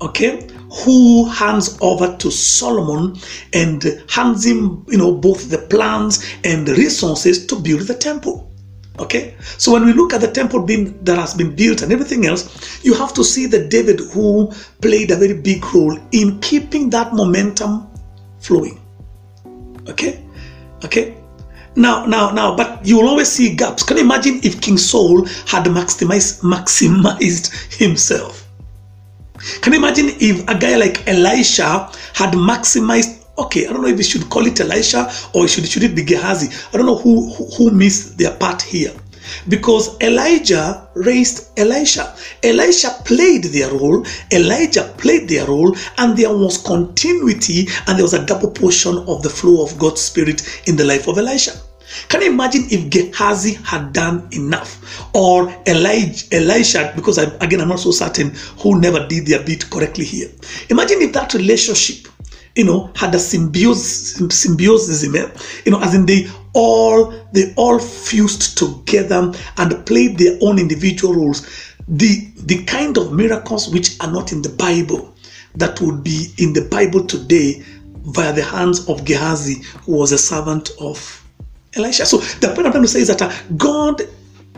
okay, 0.01 0.49
who 0.85 1.29
hands 1.29 1.79
over 1.81 2.17
to 2.17 2.31
Solomon 2.31 3.17
and 3.53 4.03
hands 4.09 4.47
him, 4.47 4.85
you 4.89 4.99
know, 4.99 5.13
both 5.13 5.51
the 5.51 5.59
plans 5.59 6.25
and 6.45 6.67
the 6.67 6.75
resources 6.75 7.47
to 7.47 7.57
build 7.57 7.83
the 7.83 7.95
temple. 7.95 8.46
Okay, 8.99 9.35
so 9.59 9.73
when 9.73 9.85
we 9.85 9.93
look 9.93 10.15
at 10.15 10.23
the 10.23 10.31
temple 10.31 10.63
being 10.63 10.99
that 11.05 11.19
has 11.19 11.35
been 11.35 11.55
built 11.55 11.83
and 11.83 11.93
everything 11.93 12.27
else, 12.27 12.83
you 12.83 12.95
have 12.95 13.13
to 13.15 13.23
see 13.23 13.47
the 13.47 13.69
David 13.69 14.01
who 14.13 14.51
played 14.81 15.11
a 15.11 15.17
very 15.17 15.35
big 15.35 15.63
role 15.75 15.99
in 16.13 16.41
keeping 16.41 16.89
that 16.91 17.13
momentum 17.13 17.89
flowing. 18.41 18.81
Okay, 19.89 20.27
Okay? 20.85 21.17
Now, 21.75 22.07
now, 22.07 22.31
now, 22.31 22.57
but 22.57 22.85
you 22.87 22.97
will 22.97 23.09
always 23.09 23.29
see 23.29 23.55
gaps. 23.55 23.83
Can 23.83 23.99
you 23.99 24.05
imagine 24.05 24.41
if 24.43 24.61
King 24.63 24.79
Saul 24.79 25.27
had 25.47 25.65
maximized 25.67 26.41
maximized 26.41 27.53
himself? 27.77 28.49
Can 29.61 29.75
you 29.75 29.79
imagine 29.79 30.07
if 30.19 30.43
a 30.49 30.59
guy 30.59 30.77
like 30.77 31.07
Elisha 31.07 31.91
had 32.15 32.33
maximized 32.33 33.16
okay, 33.39 33.67
I 33.67 33.73
don't 33.73 33.83
know 33.83 33.89
if 33.89 33.97
we 33.97 34.03
should 34.03 34.29
call 34.29 34.47
it 34.47 34.61
Elisha 34.61 35.11
or 35.35 35.49
should, 35.49 35.67
should 35.67 35.85
it 35.85 35.95
be 35.95 36.05
Gehazi? 36.05 36.49
I 36.73 36.77
don't 36.77 36.87
know 36.87 36.97
who, 36.97 37.33
who, 37.35 37.45
who 37.57 37.71
missed 37.71 38.19
their 38.19 38.33
part 38.33 38.63
here. 38.63 38.93
Because 39.49 40.01
Elijah 40.01 40.89
raised 40.95 41.59
Elisha. 41.59 42.15
Elisha 42.45 42.91
played 43.05 43.45
their 43.45 43.71
role, 43.71 44.07
Elijah 44.33 44.95
played 44.99 45.29
their 45.29 45.47
role, 45.47 45.77
and 45.99 46.17
there 46.17 46.33
was 46.33 46.59
continuity 46.59 47.67
and 47.87 47.99
there 47.99 48.05
was 48.05 48.15
a 48.15 48.25
double 48.25 48.51
portion 48.51 48.99
of 49.09 49.23
the 49.23 49.31
flow 49.31 49.65
of 49.65 49.77
God's 49.79 50.01
Spirit 50.01 50.63
in 50.69 50.77
the 50.77 50.85
life 50.85 51.09
of 51.09 51.19
Elisha. 51.19 51.53
Can 52.09 52.23
you 52.23 52.31
imagine 52.31 52.67
if 52.71 52.91
Gehazi 52.91 53.55
had 53.65 53.93
done 53.93 54.29
enough? 54.33 55.09
Or 55.15 55.49
Elijah, 55.67 56.27
Elisha, 56.33 56.93
because 56.95 57.19
I, 57.19 57.25
again, 57.41 57.61
I'm 57.61 57.69
not 57.69 57.81
so 57.81 57.91
certain 57.91 58.33
who 58.59 58.81
never 58.81 59.07
did 59.07 59.27
their 59.27 59.43
bit 59.43 59.71
correctly 59.71 60.05
here. 60.05 60.29
Imagine 60.69 61.03
if 61.03 61.13
that 61.15 61.35
relationship 61.35 62.09
you 62.57 62.65
know, 62.65 62.91
had 62.97 63.15
a 63.15 63.19
symbiosis, 63.19 64.17
symbiosis, 64.31 65.05
you 65.05 65.71
know, 65.73 65.81
as 65.81 65.95
in 65.95 66.07
they 66.07 66.27
all 66.55 67.13
they 67.33 67.53
all 67.57 67.79
fused 67.79 68.57
together 68.57 69.33
and 69.59 69.87
played 69.87 70.19
their 70.19 70.39
own 70.41 70.59
individual 70.59 71.15
roles. 71.15 71.47
The 71.87 72.27
the 72.39 72.65
kind 72.65 72.97
of 72.97 73.13
miracles 73.13 73.69
which 73.69 74.01
are 74.01 74.11
not 74.11 74.33
in 74.33 74.43
the 74.43 74.49
Bible 74.49 75.15
that 75.55 75.81
would 75.81 76.03
be 76.03 76.33
in 76.39 76.55
the 76.55 76.63
Bible 76.63 77.07
today 77.07 77.63
via 78.07 78.33
the 78.33 78.43
hands 78.43 78.89
of 78.89 79.05
Gehazi, 79.05 79.63
who 79.85 79.93
was 79.93 80.13
a 80.13 80.19
servant 80.19 80.71
of 80.81 81.23
Elisha. 81.75 82.07
So 82.07 82.19
the 82.19 82.49
point 82.55 82.67
I'm 82.67 82.73
trying 82.73 82.85
to 82.85 82.89
say 82.89 83.01
is 83.01 83.09
that 83.09 83.21
uh, 83.21 83.33
God 83.57 84.03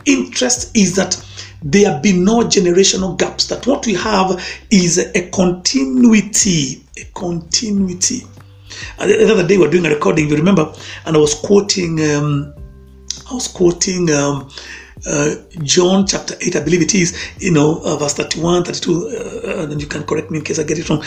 interest 0.09 0.77
is 0.77 0.97
that 0.97 1.23
there 1.63 2.01
be 2.01 2.13
no 2.13 2.41
generational 2.41 3.17
gaps. 3.17 3.47
That 3.47 3.67
what 3.67 3.87
we 3.87 3.95
have 3.95 4.43
is 4.71 4.99
a 4.99 5.31
continuity, 5.31 6.85
a 6.97 7.05
continuity. 7.15 8.23
The 8.99 9.33
other 9.33 9.47
day 9.47 9.57
we 9.57 9.65
were 9.65 9.71
doing 9.71 9.87
a 9.87 9.91
recording, 9.91 10.29
you 10.29 10.37
remember, 10.37 10.73
and 11.07 11.17
I 11.17 11.19
was 11.19 11.35
quoting, 11.35 12.01
um, 12.11 12.55
I 13.31 13.35
was 13.35 13.49
quoting 13.49 14.11
um, 14.11 14.51
uh, 15.07 15.35
John 15.63 16.07
chapter 16.07 16.35
8, 16.41 16.57
I 16.57 16.61
believe 16.61 16.83
it 16.83 16.95
is, 16.95 17.17
you 17.39 17.53
know, 17.53 17.81
uh, 17.85 17.97
verse 17.97 18.15
31, 18.15 18.65
32, 18.65 19.09
uh, 19.09 19.69
and 19.71 19.81
you 19.81 19.87
can 19.87 20.05
correct 20.05 20.31
me 20.31 20.39
in 20.39 20.45
case 20.45 20.59
I 20.59 20.65
get 20.65 20.79
it 20.79 20.89
wrong. 20.89 21.03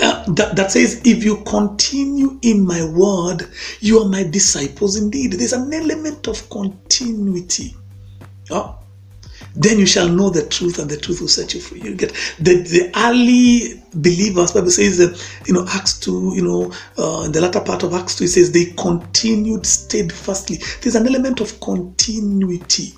Uh, 0.00 0.24
that, 0.32 0.56
that 0.56 0.72
says, 0.72 1.02
if 1.04 1.22
you 1.24 1.36
continue 1.44 2.38
in 2.42 2.64
my 2.64 2.84
word, 2.84 3.48
you 3.80 3.98
are 3.98 4.08
my 4.08 4.22
disciples 4.22 4.96
indeed. 4.96 5.34
There's 5.34 5.52
an 5.52 5.72
element 5.72 6.28
of 6.28 6.48
continuity. 6.48 7.74
Oh, 8.52 8.78
then 9.54 9.78
you 9.78 9.86
shall 9.86 10.08
know 10.08 10.30
the 10.30 10.46
truth 10.46 10.78
and 10.78 10.90
the 10.90 10.96
truth 10.96 11.20
will 11.20 11.28
set 11.28 11.52
you 11.54 11.60
free. 11.60 11.80
You 11.80 11.94
get 11.94 12.12
the, 12.38 12.62
the 12.62 12.90
early 12.96 13.82
believers 13.94 14.52
bible 14.52 14.70
says 14.70 14.98
that 14.98 15.22
you 15.46 15.52
know 15.52 15.66
acts 15.68 15.98
2 16.00 16.32
you 16.34 16.42
know 16.42 16.72
uh, 16.98 17.24
in 17.24 17.32
the 17.32 17.40
latter 17.40 17.60
part 17.60 17.82
of 17.82 17.92
acts 17.92 18.16
2 18.16 18.24
it 18.24 18.28
says 18.28 18.52
they 18.52 18.66
continued 18.76 19.66
steadfastly. 19.66 20.58
There's 20.80 20.94
an 20.94 21.06
element 21.06 21.40
of 21.40 21.60
continuity. 21.60 22.94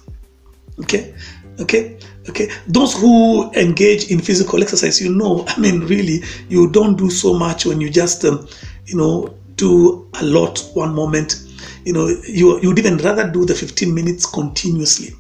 Okay? 0.80 1.14
Okay? 1.60 1.98
Okay? 2.28 2.50
Those 2.68 2.94
who 2.94 3.50
engage 3.54 4.10
in 4.10 4.20
physical 4.20 4.62
exercise 4.62 5.00
you 5.00 5.14
know 5.14 5.44
i 5.48 5.58
mean 5.58 5.80
really 5.80 6.22
you 6.48 6.70
don't 6.70 6.96
do 6.96 7.10
so 7.10 7.34
much 7.34 7.66
when 7.66 7.80
you 7.80 7.90
just 7.90 8.24
um, 8.24 8.46
you 8.86 8.96
know 8.96 9.34
do 9.56 10.08
a 10.14 10.24
lot 10.24 10.58
one 10.74 10.94
moment. 10.94 11.40
You 11.84 11.92
know 11.92 12.08
you 12.26 12.60
you'd 12.60 12.78
even 12.78 12.96
rather 12.98 13.30
do 13.30 13.44
the 13.44 13.54
15 13.54 13.94
minutes 13.94 14.24
continuously 14.24 15.10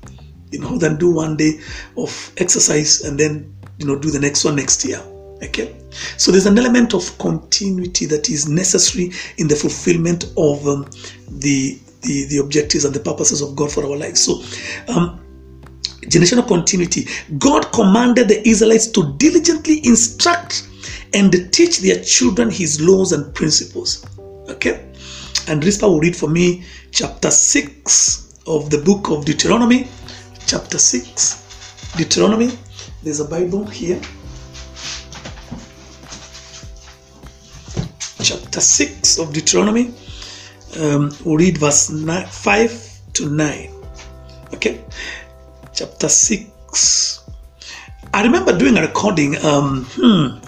you 0.54 0.60
know, 0.60 0.78
than 0.78 0.96
do 0.96 1.10
one 1.10 1.36
day 1.36 1.60
of 1.96 2.32
exercise 2.36 3.02
and 3.02 3.18
then, 3.18 3.54
you 3.78 3.86
know, 3.86 3.98
do 3.98 4.10
the 4.10 4.20
next 4.20 4.44
one 4.44 4.56
next 4.56 4.84
year. 4.84 5.02
Okay? 5.42 5.76
So 6.16 6.30
there's 6.30 6.46
an 6.46 6.56
element 6.56 6.94
of 6.94 7.18
continuity 7.18 8.06
that 8.06 8.30
is 8.30 8.48
necessary 8.48 9.10
in 9.38 9.48
the 9.48 9.56
fulfillment 9.56 10.24
of 10.36 10.66
um, 10.66 10.84
the, 11.28 11.78
the, 12.02 12.26
the 12.30 12.38
objectives 12.38 12.84
and 12.84 12.94
the 12.94 13.00
purposes 13.00 13.42
of 13.42 13.56
God 13.56 13.72
for 13.72 13.84
our 13.84 13.96
lives. 13.96 14.24
So, 14.24 14.42
um, 14.94 15.20
generational 16.06 16.46
continuity. 16.46 17.06
God 17.38 17.72
commanded 17.72 18.28
the 18.28 18.46
Israelites 18.46 18.86
to 18.88 19.14
diligently 19.16 19.84
instruct 19.84 20.68
and 21.14 21.32
teach 21.52 21.80
their 21.80 22.02
children 22.02 22.50
his 22.50 22.80
laws 22.80 23.12
and 23.12 23.34
principles. 23.34 24.06
Okay? 24.48 24.92
And 25.48 25.62
Rispa 25.62 25.82
will 25.82 26.00
read 26.00 26.16
for 26.16 26.28
me 26.28 26.64
chapter 26.90 27.30
6 27.30 28.42
of 28.46 28.70
the 28.70 28.78
book 28.78 29.10
of 29.10 29.24
Deuteronomy, 29.24 29.88
chapter 30.46 30.78
6, 30.78 31.94
Deuteronomy. 31.96 32.50
There's 33.02 33.20
a 33.20 33.24
Bible 33.24 33.64
here. 33.64 34.00
Chapter 38.22 38.60
6 38.60 39.18
of 39.18 39.32
Deuteronomy. 39.32 39.94
Um, 40.78 41.12
we'll 41.24 41.36
read 41.36 41.58
verse 41.58 41.90
nine, 41.90 42.26
5 42.26 43.00
to 43.14 43.30
9. 43.30 43.70
Okay? 44.54 44.84
Chapter 45.72 46.08
6. 46.08 47.20
I 48.12 48.22
remember 48.22 48.56
doing 48.56 48.76
a 48.76 48.82
recording 48.82 49.36
um, 49.44 49.86
hmm, 49.90 50.38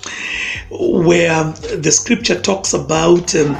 where 0.70 1.44
the 1.76 1.90
scripture 1.90 2.40
talks 2.40 2.74
about 2.74 3.34
um, 3.34 3.54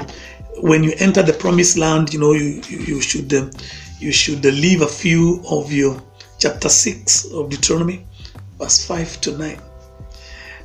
when 0.61 0.85
you 0.85 0.93
enter 0.99 1.23
the 1.23 1.33
promised 1.33 1.77
land, 1.77 2.13
you 2.13 2.21
know, 2.21 2.33
you, 2.33 2.63
you, 2.69 2.79
you 2.79 3.01
should. 3.01 3.33
Um, 3.35 3.51
you 3.99 4.13
should 4.13 4.45
leave 4.45 4.83
a 4.83 4.87
few 4.87 5.43
of 5.49 5.73
your 5.73 6.01
chapter 6.39 6.69
6 6.69 7.33
of 7.33 7.51
Deuteronomy, 7.51 8.07
verse 8.59 8.87
5 8.87 9.21
to 9.23 9.39
9. 9.39 9.61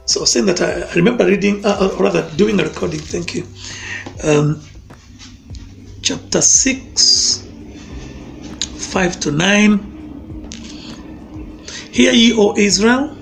So 0.05 0.25
saying 0.25 0.45
that 0.47 0.61
I, 0.61 0.81
I 0.81 0.93
remember 0.95 1.25
reading, 1.25 1.65
uh, 1.65 1.89
or 1.97 2.03
rather 2.03 2.29
doing 2.35 2.59
a 2.59 2.63
recording, 2.63 2.99
thank 2.99 3.35
you. 3.35 3.47
Um, 4.23 4.61
chapter 6.01 6.41
6, 6.41 7.47
5 8.91 9.19
to 9.21 9.31
9. 9.31 10.49
Hear 11.91 12.13
ye, 12.13 12.33
O 12.37 12.55
Israel. 12.57 13.17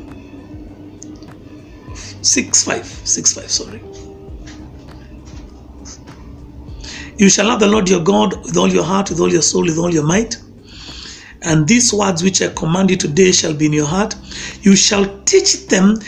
6 2.22 2.64
5, 2.64 2.86
6 2.86 3.34
5, 3.34 3.52
sorry. 3.52 3.82
You 7.18 7.30
shall 7.30 7.48
love 7.48 7.60
the 7.60 7.68
Lord 7.68 7.90
your 7.90 8.04
God 8.04 8.36
with 8.46 8.56
all 8.56 8.70
your 8.70 8.84
heart, 8.84 9.10
with 9.10 9.20
all 9.20 9.32
your 9.32 9.42
soul, 9.42 9.64
with 9.64 9.78
all 9.78 9.94
your 9.94 10.06
might. 10.06 10.38
And 11.42 11.68
these 11.68 11.94
words 11.94 12.22
which 12.22 12.42
I 12.42 12.50
command 12.50 12.90
you 12.90 12.98
today 12.98 13.32
shall 13.32 13.54
be 13.54 13.68
in 13.68 13.74
your 13.74 13.88
heart. 13.88 14.16
You 14.62 14.76
shall 14.76 15.24
teach 15.24 15.68
them 15.68 16.00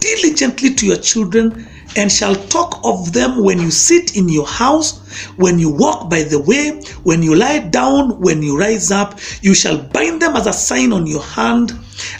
diligently 0.00 0.74
to 0.74 0.86
your 0.86 0.96
children, 0.96 1.68
and 1.96 2.10
shall 2.10 2.34
talk 2.34 2.80
of 2.84 3.12
them 3.12 3.44
when 3.44 3.60
you 3.60 3.70
sit 3.70 4.16
in 4.16 4.28
your 4.28 4.46
house, 4.46 5.00
when 5.36 5.58
you 5.58 5.70
walk 5.70 6.08
by 6.08 6.22
the 6.22 6.40
way, 6.40 6.80
when 7.02 7.22
you 7.22 7.34
lie 7.34 7.58
down, 7.58 8.18
when 8.20 8.42
you 8.42 8.58
rise 8.58 8.90
up. 8.90 9.18
You 9.42 9.54
shall 9.54 9.78
bind 9.78 10.22
them 10.22 10.34
as 10.34 10.46
a 10.46 10.52
sign 10.52 10.92
on 10.92 11.06
your 11.06 11.22
hand, 11.22 11.72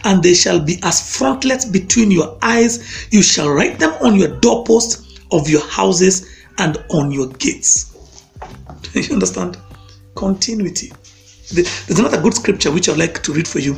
and 0.05 0.23
they 0.23 0.35
shall 0.35 0.61
be 0.61 0.79
as 0.83 1.17
frontlets 1.17 1.65
between 1.65 2.11
your 2.11 2.39
eyes. 2.43 3.07
You 3.11 3.23
shall 3.23 3.49
write 3.49 3.79
them 3.79 3.93
on 4.03 4.17
your 4.17 4.39
doorposts 4.41 5.19
of 5.33 5.49
your 5.49 5.67
houses 5.67 6.29
and 6.59 6.77
on 6.91 7.11
your 7.11 7.29
gates. 7.29 7.89
You 8.95 9.15
understand? 9.15 9.57
Continuity. 10.15 10.93
There's 11.53 11.99
another 11.99 12.21
good 12.21 12.35
scripture 12.35 12.71
which 12.71 12.89
I'd 12.89 12.99
like 12.99 13.23
to 13.25 13.33
read 13.33 13.47
for 13.47 13.59
you. 13.59 13.75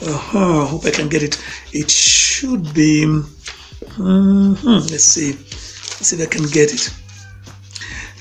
Uh-huh, 0.00 0.66
hope 0.66 0.84
I 0.86 0.90
can 0.90 1.08
get 1.08 1.22
it. 1.22 1.42
It 1.72 1.90
should 1.90 2.72
be. 2.74 3.04
Mm-hmm, 3.04 4.66
let's 4.90 5.04
see. 5.04 5.32
Let's 5.32 6.06
see 6.06 6.16
if 6.16 6.22
I 6.22 6.30
can 6.30 6.46
get 6.46 6.72
it. 6.72 6.90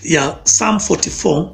Yeah, 0.01 0.43
Psalm 0.43 0.79
44. 0.79 1.53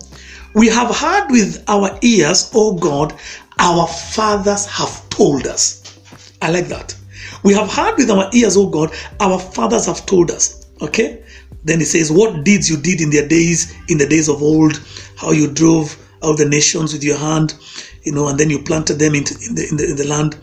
We 0.56 0.68
have 0.68 0.96
heard 0.96 1.30
with 1.30 1.64
our 1.68 1.98
ears, 2.02 2.52
O 2.54 2.76
God, 2.76 3.14
our 3.60 3.88
fathers 3.88 4.66
have 4.66 5.10
told 5.10 5.48
us. 5.48 5.98
I 6.42 6.52
like 6.52 6.68
that. 6.68 6.96
We 7.44 7.54
have 7.54 7.72
heard 7.72 7.98
with 7.98 8.10
our 8.10 8.30
ears, 8.34 8.58
O 8.58 8.68
God, 8.68 8.92
our 9.20 9.40
fathers 9.40 9.86
have 9.86 10.06
told 10.06 10.32
us. 10.32 10.68
Okay? 10.82 11.24
Then 11.64 11.80
he 11.80 11.86
says, 11.86 12.12
What 12.12 12.44
deeds 12.44 12.70
you 12.70 12.78
did 12.78 13.02
in 13.02 13.10
their 13.10 13.28
days, 13.28 13.74
in 13.90 13.98
the 13.98 14.08
days 14.08 14.28
of 14.28 14.42
old, 14.42 14.82
how 15.18 15.32
you 15.32 15.52
drove 15.52 15.98
out 16.24 16.38
the 16.38 16.46
nations 16.46 16.94
with 16.94 17.04
your 17.04 17.18
hand, 17.18 17.56
you 18.04 18.12
know, 18.12 18.28
and 18.28 18.40
then 18.40 18.50
you 18.50 18.60
planted 18.62 19.00
them 19.00 19.16
in, 19.16 19.24
the, 19.24 19.68
in, 19.70 19.78
the, 19.78 19.90
in 19.92 19.96
the 19.96 20.08
land. 20.08 20.38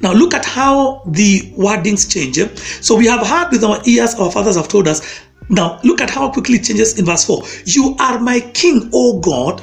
Now 0.00 0.12
look 0.12 0.34
at 0.34 0.44
how 0.44 1.02
the 1.06 1.52
wordings 1.56 2.10
change. 2.10 2.38
Eh? 2.38 2.48
So 2.80 2.96
we 2.96 3.06
have 3.06 3.26
heard 3.26 3.50
with 3.50 3.64
our 3.64 3.80
ears, 3.86 4.14
our 4.14 4.30
fathers 4.30 4.56
have 4.56 4.68
told 4.68 4.88
us. 4.88 5.20
Now 5.48 5.80
look 5.82 6.00
at 6.00 6.10
how 6.10 6.30
quickly 6.30 6.56
it 6.56 6.64
changes 6.64 6.98
in 6.98 7.06
verse 7.06 7.24
4. 7.24 7.42
You 7.64 7.96
are 7.98 8.18
my 8.18 8.40
king, 8.40 8.90
O 8.92 9.20
God. 9.20 9.62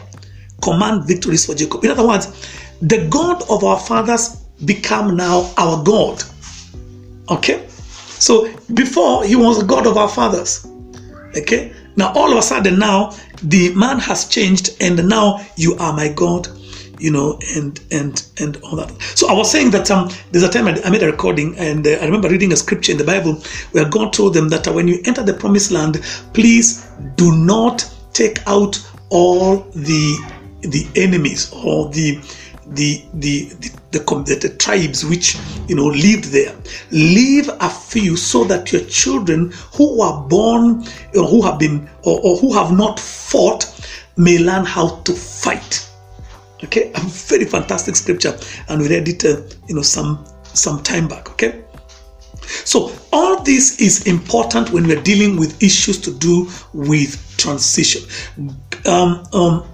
Command 0.62 1.06
victories 1.06 1.46
for 1.46 1.54
Jacob. 1.54 1.84
In 1.84 1.92
other 1.92 2.08
words, 2.08 2.50
the 2.82 3.08
God 3.10 3.44
of 3.50 3.64
our 3.64 3.80
fathers 3.80 4.38
become 4.66 5.16
now 5.16 5.52
our 5.58 5.84
God. 5.84 6.24
Okay? 7.30 7.66
So 7.70 8.52
before 8.74 9.26
he 9.26 9.36
was 9.36 9.60
the 9.60 9.66
God 9.66 9.86
of 9.86 9.98
our 9.98 10.10
fathers. 10.10 10.66
Okay? 11.38 11.74
Now 11.96 12.14
all 12.14 12.32
of 12.32 12.38
a 12.38 12.42
sudden 12.42 12.80
now 12.80 13.16
the 13.42 13.74
man 13.76 14.00
has 14.00 14.28
changed 14.28 14.76
and 14.82 15.08
now 15.08 15.46
you 15.56 15.76
are 15.78 15.94
my 15.94 16.10
God 16.10 16.48
you 17.00 17.12
know, 17.12 17.40
and 17.56 17.80
and 17.92 18.26
and 18.40 18.58
all 18.58 18.76
that. 18.76 18.92
So 19.16 19.28
I 19.28 19.34
was 19.34 19.52
saying 19.52 19.72
that 19.72 19.92
um, 19.92 20.10
there's 20.32 20.44
a 20.44 20.50
time 20.50 20.68
I, 20.68 20.90
made 20.90 21.04
a 21.04 21.08
recording, 21.08 21.58
and 21.58 21.86
uh, 21.86 21.92
I 21.92 22.06
remember 22.06 22.30
reading 22.30 22.54
a 22.54 22.56
scripture 22.56 22.92
in 22.92 22.98
the 22.98 23.04
Bible 23.04 23.42
where 23.72 23.88
God 23.88 24.14
told 24.14 24.34
them 24.34 24.50
that 24.50 24.68
when 24.68 24.88
you 24.88 25.02
enter 25.06 25.24
the 25.24 25.34
promised 25.34 25.72
land, 25.72 26.02
please 26.34 26.88
do 27.16 27.36
not 27.36 27.90
take 28.14 28.40
out 28.48 28.80
all 29.10 29.58
the 29.76 30.18
the 30.62 30.88
enemies 30.96 31.52
or 31.54 31.90
the 31.90 32.20
the 32.68 33.04
the 33.14 33.50
the, 33.92 34.40
the, 34.42 34.56
tribes 34.60 35.06
which 35.06 35.38
you 35.68 35.76
know 35.76 35.86
lived 35.86 36.26
there. 36.26 36.56
Leave 36.92 37.50
a 37.60 37.70
few 37.70 38.18
so 38.18 38.44
that 38.46 38.72
your 38.72 38.82
children 38.86 39.52
who 39.74 40.02
are 40.02 40.28
born 40.28 40.84
or 41.16 41.28
who 41.28 41.42
have 41.42 41.60
been 41.60 41.88
or, 42.04 42.20
or 42.22 42.38
who 42.38 42.54
have 42.54 42.72
not 42.72 43.00
fought 43.00 43.66
may 44.18 44.40
learn 44.40 44.66
how 44.66 44.96
to 45.02 45.14
fight. 45.14 45.88
Okay? 46.64 46.92
A 46.96 47.00
very 47.02 47.46
fantastic 47.46 47.96
scripture. 47.96 48.38
And 48.70 48.82
we 48.82 48.90
read 48.90 49.08
it 49.08 49.24
uh, 49.26 49.42
you 49.68 49.76
know 49.76 49.82
some 49.84 50.26
some 50.44 50.82
time 50.84 51.08
back. 51.08 51.30
Okay? 51.32 51.64
So 52.64 52.92
all 53.12 53.42
this 53.44 53.80
is 53.80 54.08
important 54.08 54.72
when 54.72 54.88
we're 54.88 55.02
dealing 55.02 55.38
with 55.38 55.62
issues 55.62 56.00
to 56.02 56.12
do 56.12 56.50
with 56.74 57.22
transition. 57.38 58.02
Um, 58.86 59.24
um, 59.34 59.66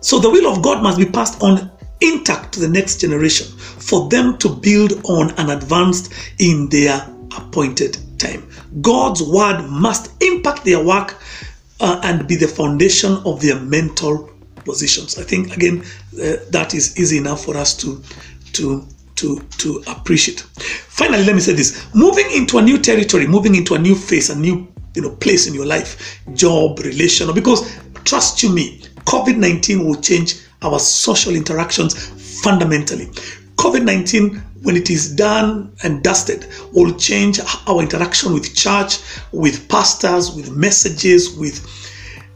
so 0.00 0.18
the 0.18 0.30
will 0.30 0.50
of 0.50 0.62
God 0.62 0.82
must 0.82 0.98
be 0.98 1.06
passed 1.06 1.42
on 1.42 1.70
intact 2.00 2.54
to 2.54 2.60
the 2.60 2.68
next 2.68 3.00
generation 3.00 3.46
for 3.58 4.08
them 4.08 4.38
to 4.38 4.48
build 4.48 4.92
on 5.04 5.30
and 5.38 5.50
advance 5.50 6.08
in 6.38 6.68
their 6.68 7.06
appointed 7.36 7.98
time. 8.18 8.48
God's 8.80 9.22
word 9.22 9.68
must 9.68 10.10
impact 10.22 10.64
their 10.64 10.84
work 10.84 11.16
uh, 11.80 12.00
and 12.04 12.26
be 12.26 12.36
the 12.36 12.48
foundation 12.48 13.12
of 13.24 13.40
their 13.40 13.58
mental 13.60 14.30
positions. 14.64 15.18
I 15.18 15.22
think 15.22 15.56
again 15.56 15.82
uh, 16.14 16.36
that 16.50 16.74
is 16.74 16.98
easy 16.98 17.18
enough 17.18 17.44
for 17.44 17.56
us 17.56 17.76
to 17.78 18.02
to 18.54 18.86
to 19.16 19.40
to 19.58 19.82
appreciate. 19.86 20.40
Finally, 20.40 21.24
let 21.24 21.34
me 21.34 21.40
say 21.40 21.54
this: 21.54 21.86
moving 21.94 22.26
into 22.32 22.58
a 22.58 22.62
new 22.62 22.78
territory, 22.78 23.26
moving 23.26 23.54
into 23.54 23.74
a 23.74 23.78
new 23.78 23.94
phase, 23.94 24.30
a 24.30 24.38
new 24.38 24.68
you 24.94 25.02
know 25.02 25.10
place 25.16 25.46
in 25.46 25.54
your 25.54 25.66
life, 25.66 26.20
job, 26.34 26.78
relation, 26.80 27.32
because 27.34 27.78
trust 28.04 28.42
you 28.42 28.50
me, 28.50 28.82
COVID 29.08 29.38
19 29.38 29.86
will 29.86 30.00
change 30.02 30.34
our 30.60 30.78
social 30.78 31.34
interactions 31.34 31.94
fundamentally. 32.42 33.06
COVID 33.56 33.82
19, 33.82 34.36
when 34.62 34.76
it 34.76 34.90
is 34.90 35.16
done 35.16 35.72
and 35.82 36.02
dusted, 36.02 36.46
will 36.74 36.92
change 36.94 37.40
our 37.66 37.80
interaction 37.80 38.34
with 38.34 38.54
church, 38.54 38.98
with 39.32 39.66
pastors, 39.70 40.36
with 40.36 40.50
messages, 40.50 41.34
with 41.38 41.64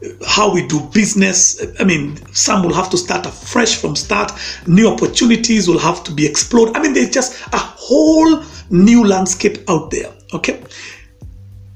uh, 0.03 0.25
how 0.27 0.51
we 0.51 0.65
do 0.65 0.79
business. 0.91 1.63
I 1.79 1.83
mean, 1.83 2.17
some 2.33 2.63
will 2.63 2.73
have 2.73 2.89
to 2.89 2.97
start 2.97 3.27
afresh 3.27 3.75
from 3.75 3.95
start. 3.95 4.31
New 4.65 4.89
opportunities 4.89 5.67
will 5.67 5.79
have 5.79 6.03
to 6.05 6.11
be 6.11 6.25
explored. 6.25 6.75
I 6.75 6.81
mean, 6.81 6.93
there's 6.93 7.11
just 7.11 7.39
a 7.53 7.59
whole 7.59 8.43
new 8.71 9.05
landscape 9.05 9.59
out 9.69 9.91
there. 9.91 10.11
Okay. 10.33 10.59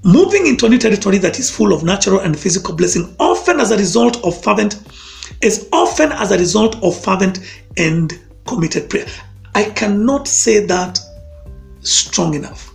Moving 0.04 0.48
into 0.48 0.70
new 0.70 0.78
territory 0.78 1.18
that 1.20 1.40
is 1.40 1.50
full 1.50 1.74
of 1.74 1.84
natural 1.84 2.20
and 2.20 2.38
physical 2.38 2.76
blessing, 2.76 3.16
often 3.20 3.60
as 3.60 3.72
a 3.72 3.78
result 3.78 4.24
of 4.24 4.42
fervent, 4.42 4.80
is 5.42 5.68
often 5.74 6.12
as 6.12 6.32
a 6.32 6.38
result 6.38 6.82
of 6.84 6.98
fervent 7.04 7.40
and 7.78 8.20
committed 8.46 8.90
prayer. 8.90 9.08
I 9.56 9.66
cannot 9.66 10.28
say 10.28 10.66
that 10.66 11.00
strong 11.82 12.36
enough. 12.36 12.74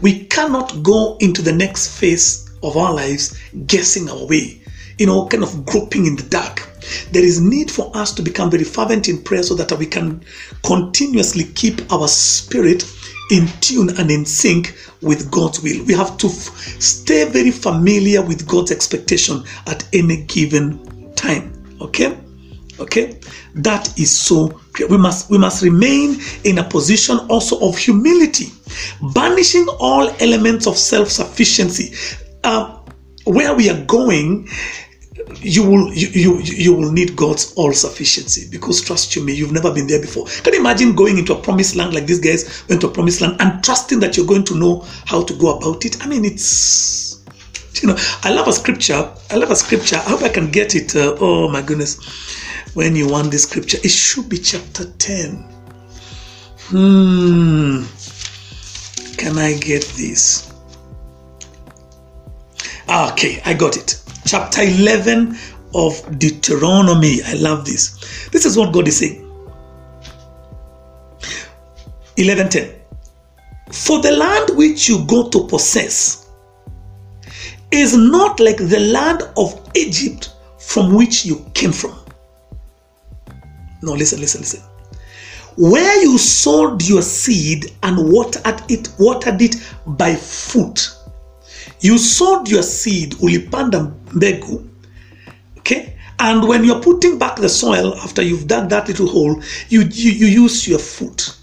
We 0.00 0.24
cannot 0.26 0.82
go 0.82 1.16
into 1.20 1.42
the 1.42 1.52
next 1.52 1.98
phase 1.98 2.48
of 2.62 2.76
our 2.76 2.92
lives 2.92 3.38
guessing 3.66 4.08
our 4.08 4.26
way, 4.26 4.62
you 4.98 5.06
know, 5.06 5.26
kind 5.26 5.42
of 5.42 5.66
groping 5.66 6.06
in 6.06 6.16
the 6.16 6.22
dark. 6.24 6.67
There 7.12 7.24
is 7.24 7.40
need 7.40 7.70
for 7.70 7.90
us 7.96 8.12
to 8.14 8.22
become 8.22 8.50
very 8.50 8.64
fervent 8.64 9.08
in 9.08 9.22
prayer 9.22 9.42
so 9.42 9.54
that 9.54 9.72
we 9.78 9.86
can 9.86 10.22
continuously 10.64 11.44
keep 11.54 11.92
our 11.92 12.08
spirit 12.08 12.84
in 13.30 13.46
tune 13.60 13.90
and 13.98 14.10
in 14.10 14.24
sync 14.24 14.76
with 15.02 15.30
God's 15.30 15.62
will. 15.62 15.84
We 15.84 15.94
have 15.94 16.16
to 16.18 16.28
f- 16.28 16.32
stay 16.80 17.28
very 17.28 17.50
familiar 17.50 18.22
with 18.22 18.46
God's 18.46 18.70
expectation 18.70 19.44
at 19.66 19.86
any 19.92 20.24
given 20.24 21.12
time. 21.14 21.52
Okay? 21.80 22.16
Okay? 22.80 23.20
That 23.54 23.98
is 23.98 24.16
so. 24.16 24.60
We 24.88 24.96
must 24.96 25.28
we 25.30 25.38
must 25.38 25.62
remain 25.62 26.20
in 26.44 26.58
a 26.58 26.64
position 26.64 27.18
also 27.28 27.58
of 27.60 27.76
humility, 27.76 28.46
banishing 29.12 29.66
all 29.80 30.08
elements 30.20 30.66
of 30.66 30.76
self-sufficiency. 30.78 31.94
Uh, 32.44 32.78
where 33.24 33.54
we 33.54 33.68
are 33.68 33.84
going, 33.84 34.48
you 35.36 35.62
will 35.62 35.92
you, 35.92 36.08
you 36.08 36.40
you 36.40 36.74
will 36.74 36.90
need 36.90 37.14
God's 37.16 37.52
all 37.54 37.72
sufficiency 37.72 38.48
because 38.50 38.80
trust 38.80 39.14
you 39.14 39.24
me, 39.24 39.34
you've 39.34 39.52
never 39.52 39.72
been 39.72 39.86
there 39.86 40.00
before. 40.00 40.26
Can 40.26 40.54
you 40.54 40.60
imagine 40.60 40.94
going 40.94 41.18
into 41.18 41.34
a 41.34 41.40
promised 41.40 41.76
land 41.76 41.94
like 41.94 42.06
these 42.06 42.20
guys 42.20 42.64
went 42.68 42.80
to 42.80 42.88
a 42.88 42.90
promised 42.90 43.20
land 43.20 43.36
and 43.40 43.62
trusting 43.62 44.00
that 44.00 44.16
you're 44.16 44.26
going 44.26 44.44
to 44.44 44.54
know 44.54 44.84
how 45.06 45.22
to 45.22 45.34
go 45.34 45.56
about 45.56 45.84
it? 45.84 46.02
I 46.02 46.08
mean, 46.08 46.24
it's 46.24 47.22
you 47.82 47.88
know, 47.88 47.96
I 48.22 48.32
love 48.32 48.48
a 48.48 48.52
scripture. 48.52 49.12
I 49.30 49.36
love 49.36 49.50
a 49.50 49.56
scripture. 49.56 49.96
I 49.96 50.10
hope 50.10 50.22
I 50.22 50.28
can 50.28 50.50
get 50.50 50.74
it. 50.74 50.96
Uh, 50.96 51.16
oh 51.20 51.48
my 51.48 51.62
goodness, 51.62 51.98
when 52.74 52.96
you 52.96 53.08
want 53.08 53.30
this 53.30 53.44
scripture, 53.44 53.78
it 53.84 53.90
should 53.90 54.28
be 54.28 54.38
chapter 54.38 54.84
ten. 54.98 55.44
Hmm. 56.68 57.84
Can 59.16 59.38
I 59.38 59.54
get 59.58 59.84
this? 59.96 60.52
Okay, 62.88 63.42
I 63.44 63.52
got 63.52 63.76
it 63.76 64.00
chapter 64.28 64.60
11 64.62 65.36
of 65.74 66.18
Deuteronomy. 66.18 67.22
I 67.24 67.32
love 67.34 67.64
this. 67.64 68.28
This 68.28 68.44
is 68.44 68.58
what 68.58 68.72
God 68.74 68.86
is 68.86 68.98
saying. 68.98 69.24
11:10 72.18 72.74
For 73.72 74.02
the 74.02 74.12
land 74.12 74.50
which 74.56 74.88
you 74.88 75.04
go 75.06 75.28
to 75.30 75.46
possess 75.46 76.26
is 77.70 77.96
not 77.96 78.38
like 78.40 78.58
the 78.58 78.80
land 78.80 79.22
of 79.36 79.60
Egypt 79.74 80.30
from 80.58 80.94
which 80.94 81.24
you 81.24 81.44
came 81.54 81.72
from. 81.72 81.96
No, 83.82 83.92
listen, 83.92 84.20
listen, 84.20 84.40
listen. 84.40 84.62
Where 85.56 86.02
you 86.02 86.18
sowed 86.18 86.82
your 86.82 87.02
seed 87.02 87.72
and 87.82 88.12
watered 88.12 88.62
it, 88.68 88.90
watered 88.98 89.40
it 89.40 89.56
by 89.86 90.14
foot. 90.14 90.97
You 91.80 91.98
sowed 91.98 92.48
your 92.48 92.62
seed, 92.62 93.14
ulipanda 93.20 93.92
mbegu, 94.12 94.68
okay? 95.58 95.94
And 96.18 96.48
when 96.48 96.64
you're 96.64 96.80
putting 96.82 97.18
back 97.18 97.36
the 97.36 97.48
soil 97.48 97.94
after 97.98 98.22
you've 98.22 98.48
dug 98.48 98.68
that 98.70 98.88
little 98.88 99.08
hole, 99.08 99.40
you, 99.68 99.82
you, 99.82 100.10
you 100.10 100.26
use 100.26 100.66
your 100.66 100.80
foot. 100.80 101.36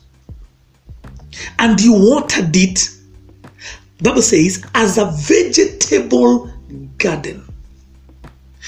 And 1.60 1.80
you 1.80 1.94
watered 1.94 2.56
it, 2.56 2.90
Bible 4.02 4.22
says, 4.22 4.66
as 4.74 4.98
a 4.98 5.06
vegetable 5.06 6.52
garden. 6.98 7.44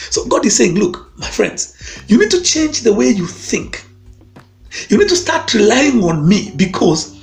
So 0.09 0.25
God 0.25 0.45
is 0.45 0.55
saying, 0.55 0.75
look, 0.75 1.11
my 1.17 1.27
friends, 1.27 2.01
you 2.07 2.17
need 2.17 2.31
to 2.31 2.41
change 2.41 2.81
the 2.81 2.93
way 2.93 3.09
you 3.09 3.27
think. 3.27 3.83
You 4.89 4.97
need 4.97 5.09
to 5.09 5.15
start 5.15 5.53
relying 5.53 6.03
on 6.03 6.27
me 6.27 6.51
because 6.55 7.15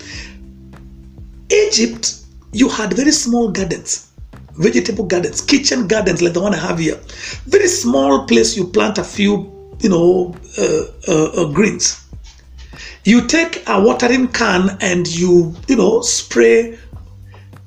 Egypt, 1.51 2.17
you 2.53 2.69
had 2.69 2.93
very 2.93 3.13
small 3.13 3.51
gardens, 3.51 4.11
vegetable 4.57 5.05
gardens, 5.05 5.41
kitchen 5.41 5.87
gardens 5.87 6.23
like 6.23 6.33
the 6.33 6.41
one 6.41 6.55
I 6.55 6.59
have 6.59 6.79
here. 6.79 7.01
Very 7.47 7.69
small 7.69 8.27
place 8.27 8.57
you 8.57 8.67
plant 8.67 8.99
a 8.99 9.05
few, 9.05 9.77
you 9.81 9.89
know, 9.89 10.35
uh, 10.59 10.85
uh, 11.09 11.43
uh, 11.43 11.53
greens. 11.53 12.05
You 13.05 13.27
take 13.27 13.63
a 13.69 13.81
watering 13.81 14.29
can 14.29 14.79
and 14.81 15.07
you, 15.07 15.55
you 15.69 15.77
know, 15.77 16.01
spray. 16.01 16.79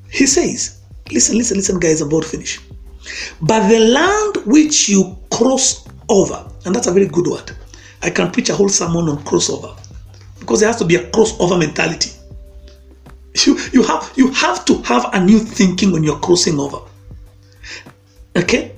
He 0.10 0.26
says, 0.26 0.82
listen, 1.12 1.38
listen, 1.38 1.58
listen, 1.58 1.80
guys, 1.80 2.02
I'm 2.02 2.08
about 2.08 2.26
finish. 2.26 2.60
But 3.41 3.67
the 3.69 3.80
land 3.80 4.38
which 4.45 4.89
you 4.89 5.17
cross 5.32 5.88
over, 6.10 6.50
and 6.65 6.76
that's 6.76 6.88
a 6.88 6.91
very 6.91 7.08
good 7.08 7.28
word. 7.28 7.52
I 8.02 8.10
can 8.10 8.32
preach 8.32 8.50
a 8.50 8.56
whole 8.56 8.69
sermon 8.69 9.10
on 9.10 9.23
crossover 9.23 9.78
because 10.39 10.60
there 10.60 10.69
has 10.69 10.78
to 10.78 10.86
be 10.86 10.95
a 10.95 11.10
crossover 11.12 11.60
mentality. 11.60 12.12
You, 13.45 13.58
you, 13.73 13.84
have, 13.84 14.12
you 14.15 14.32
have 14.32 14.65
to 14.65 14.82
have 14.84 15.13
a 15.13 15.19
new 15.23 15.39
thinking 15.39 15.91
when 15.91 16.04
you're 16.04 16.19
crossing 16.19 16.60
over. 16.60 16.80
Okay? 18.36 18.76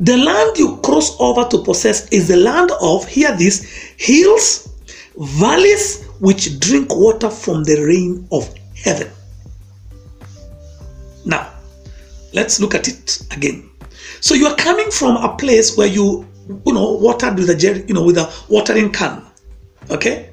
The 0.00 0.16
land 0.16 0.58
you 0.58 0.78
cross 0.78 1.18
over 1.20 1.48
to 1.48 1.58
possess 1.58 2.08
is 2.08 2.28
the 2.28 2.36
land 2.36 2.70
of, 2.80 3.06
hear 3.06 3.36
this, 3.36 3.62
hills, 3.96 4.68
valleys 5.16 6.04
which 6.18 6.58
drink 6.58 6.94
water 6.94 7.30
from 7.30 7.64
the 7.64 7.80
rain 7.82 8.26
of 8.32 8.52
heaven. 8.74 9.10
Now, 11.24 11.52
let's 12.32 12.58
look 12.60 12.74
at 12.74 12.88
it 12.88 13.22
again. 13.30 13.70
So 14.20 14.34
you 14.34 14.46
are 14.46 14.56
coming 14.56 14.90
from 14.90 15.16
a 15.16 15.36
place 15.36 15.76
where 15.76 15.86
you, 15.86 16.26
you 16.66 16.72
know, 16.72 16.92
watered 16.92 17.36
with 17.36 17.50
a, 17.50 17.84
you 17.86 17.94
know, 17.94 18.04
with 18.04 18.18
a 18.18 18.32
watering 18.48 18.90
can, 18.90 19.22
okay, 19.90 20.30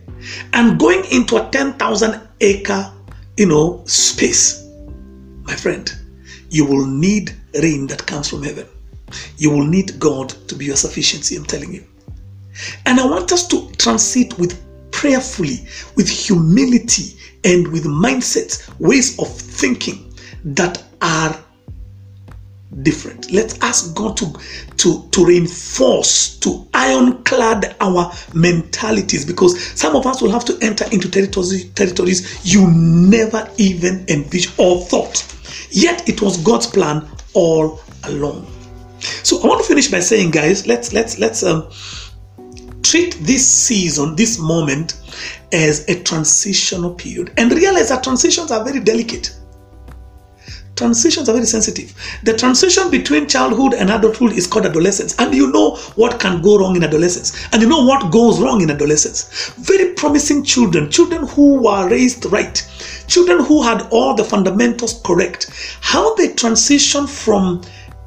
and 0.53 0.79
going 0.79 1.03
into 1.11 1.37
a 1.37 1.49
ten 1.49 1.73
thousand 1.73 2.21
acre, 2.39 2.91
you 3.39 3.45
know, 3.45 3.81
space, 3.85 4.67
my 5.43 5.55
friend, 5.55 5.95
you 6.49 6.65
will 6.65 6.85
need 6.85 7.33
rain 7.63 7.87
that 7.87 8.05
comes 8.05 8.27
from 8.27 8.43
heaven. 8.43 8.67
You 9.37 9.49
will 9.49 9.65
need 9.65 9.97
God 9.97 10.31
to 10.49 10.55
be 10.55 10.65
your 10.65 10.75
sufficiency. 10.75 11.37
I'm 11.37 11.45
telling 11.45 11.73
you. 11.73 11.85
And 12.85 12.99
I 12.99 13.05
want 13.05 13.31
us 13.31 13.47
to 13.47 13.71
transit 13.77 14.37
with 14.37 14.61
prayerfully, 14.91 15.65
with 15.95 16.09
humility, 16.09 17.17
and 17.45 17.65
with 17.69 17.85
mindsets, 17.85 18.67
ways 18.77 19.17
of 19.19 19.29
thinking 19.29 20.13
that 20.43 20.83
are 21.01 21.33
different. 22.83 23.31
Let's 23.31 23.59
ask 23.61 23.95
God 23.95 24.17
to, 24.17 24.33
to, 24.77 25.07
to 25.09 25.25
reinforce, 25.25 26.37
to 26.39 26.67
ironclad 26.73 27.75
our 27.79 28.11
mentalities 28.33 29.25
because 29.25 29.61
some 29.79 29.95
of 29.95 30.05
us 30.05 30.21
will 30.21 30.31
have 30.31 30.45
to 30.45 30.57
enter 30.61 30.85
into 30.91 31.09
territories, 31.09 31.69
territories 31.71 32.45
you 32.45 32.69
never 32.71 33.49
even 33.57 34.05
envisioned 34.07 34.55
or 34.57 34.81
thought. 34.81 35.25
Yet 35.71 36.07
it 36.07 36.21
was 36.21 36.37
God's 36.37 36.67
plan 36.67 37.07
all 37.33 37.79
along. 38.05 38.47
So 38.99 39.41
I 39.41 39.47
want 39.47 39.61
to 39.61 39.67
finish 39.67 39.89
by 39.89 39.99
saying, 39.99 40.31
guys, 40.31 40.67
let's 40.67 40.91
let's 40.91 41.19
let's 41.19 41.41
um, 41.43 41.69
treat 42.83 43.13
this 43.21 43.47
season, 43.47 44.15
this 44.15 44.39
moment, 44.39 44.99
as 45.53 45.87
a 45.87 46.03
transitional 46.03 46.93
period, 46.93 47.31
and 47.37 47.51
realize 47.51 47.89
that 47.89 48.03
transitions 48.03 48.51
are 48.51 48.63
very 48.63 48.79
delicate 48.79 49.38
transitions 50.79 51.27
are 51.27 51.33
very 51.33 51.45
sensitive. 51.45 51.93
The 52.23 52.35
transition 52.35 52.89
between 52.89 53.27
childhood 53.27 53.73
and 53.73 53.89
adulthood 53.89 54.31
is 54.31 54.47
called 54.47 54.65
adolescence. 54.65 55.13
And 55.19 55.35
you 55.35 55.51
know 55.51 55.75
what 55.95 56.19
can 56.19 56.41
go 56.41 56.57
wrong 56.57 56.75
in 56.77 56.83
adolescence. 56.83 57.47
And 57.51 57.61
you 57.61 57.67
know 57.67 57.85
what 57.85 58.11
goes 58.11 58.39
wrong 58.41 58.61
in 58.61 58.71
adolescence. 58.71 59.49
Very 59.57 59.93
promising 59.93 60.43
children, 60.43 60.89
children 60.89 61.27
who 61.27 61.61
were 61.61 61.89
raised 61.89 62.25
right, 62.31 62.55
children 63.07 63.43
who 63.43 63.61
had 63.61 63.87
all 63.91 64.15
the 64.15 64.23
fundamentals 64.23 65.01
correct. 65.05 65.51
How 65.81 66.15
they 66.15 66.33
transition 66.33 67.05
from, 67.05 67.61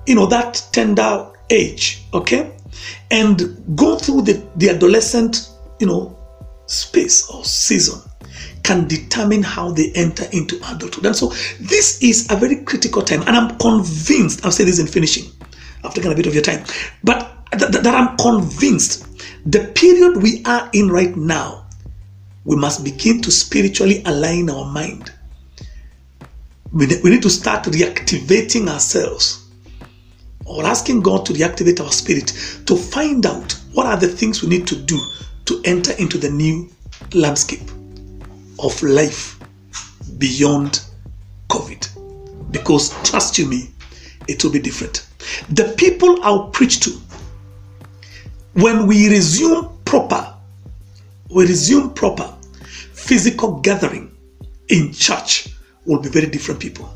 you 0.07 0.15
know, 0.15 0.27
that 0.27 0.67
tender 0.73 1.31
age, 1.51 2.05
okay, 2.15 2.53
and 3.11 3.63
go 3.77 3.99
through 3.99 4.23
the, 4.23 4.43
the 4.57 4.71
adolescent, 4.71 5.51
you 5.79 5.87
know, 5.87 6.17
space 6.67 7.29
or 7.29 7.45
season 7.45 8.01
can 8.63 8.87
determine 8.87 9.43
how 9.43 9.73
they 9.73 9.91
enter 9.95 10.25
into 10.33 10.57
adulthood. 10.71 11.07
And 11.07 11.17
so 11.17 11.29
this 11.61 12.03
is 12.03 12.31
a 12.31 12.37
very 12.37 12.57
critical 12.65 13.03
time. 13.03 13.23
And 13.23 13.37
I'm 13.37 13.59
convinced, 13.59 14.45
I'll 14.45 14.53
say 14.53 14.65
this 14.65 14.79
in 14.79 14.87
finishing, 14.87 15.31
I've 15.85 15.95
taken 15.95 16.13
a 16.13 16.15
bit 16.15 16.27
of 16.27 16.35
your 16.35 16.43
time, 16.43 16.65
but 17.03 17.51
th- 17.51 17.71
th- 17.73 17.83
that 17.83 17.95
I'm 17.95 18.17
convinced 18.17 19.07
the 19.45 19.73
period 19.75 20.23
we 20.23 20.43
are 20.45 20.71
in 20.73 20.89
right 20.89 21.17
now, 21.17 21.67
we 22.45 22.57
must 22.57 22.85
begin 22.85 23.21
to 23.23 23.31
spiritually 23.31 24.03
align 24.05 24.49
our 24.51 24.65
mind. 24.65 25.13
We, 26.73 26.87
we 27.03 27.11
need 27.11 27.23
to 27.23 27.31
start 27.31 27.65
reactivating 27.65 28.69
ourselves 28.69 29.49
or 30.45 30.65
asking 30.65 31.03
God 31.03 31.27
to 31.27 31.33
reactivate 31.33 31.85
our 31.85 31.93
spirit 31.93 32.29
to 32.67 32.77
find 32.77 33.27
out 33.27 33.53
what 33.73 33.87
are 33.87 33.97
the 33.97 34.09
things 34.09 34.43
we 34.43 34.49
need 34.49 34.67
to 34.69 34.77
do 34.77 34.99
to 35.47 35.61
enter 35.65 35.93
into 35.99 36.19
the 36.19 36.31
new 36.31 36.71
landscape 37.15 37.71
of 38.63 38.83
life 38.83 39.39
beyond 40.19 40.81
COVID. 41.49 42.51
Because 42.51 42.91
trust 43.03 43.39
you 43.39 43.47
me, 43.47 43.71
it 44.29 44.43
will 44.43 44.53
be 44.53 44.61
different. 44.61 45.07
The 45.51 45.75
people 45.77 46.23
I'll 46.23 46.49
preach 46.49 46.81
to, 46.81 46.91
when 48.55 48.87
we 48.87 49.09
resume 49.09 49.69
proper, 49.85 50.35
we 51.31 51.47
resume 51.47 51.93
proper 51.95 52.33
physical 52.93 53.61
gathering 53.61 54.15
in 54.69 54.93
church, 54.93 55.49
will 55.85 56.01
be 56.01 56.09
very 56.09 56.27
different 56.27 56.61
people. 56.61 56.89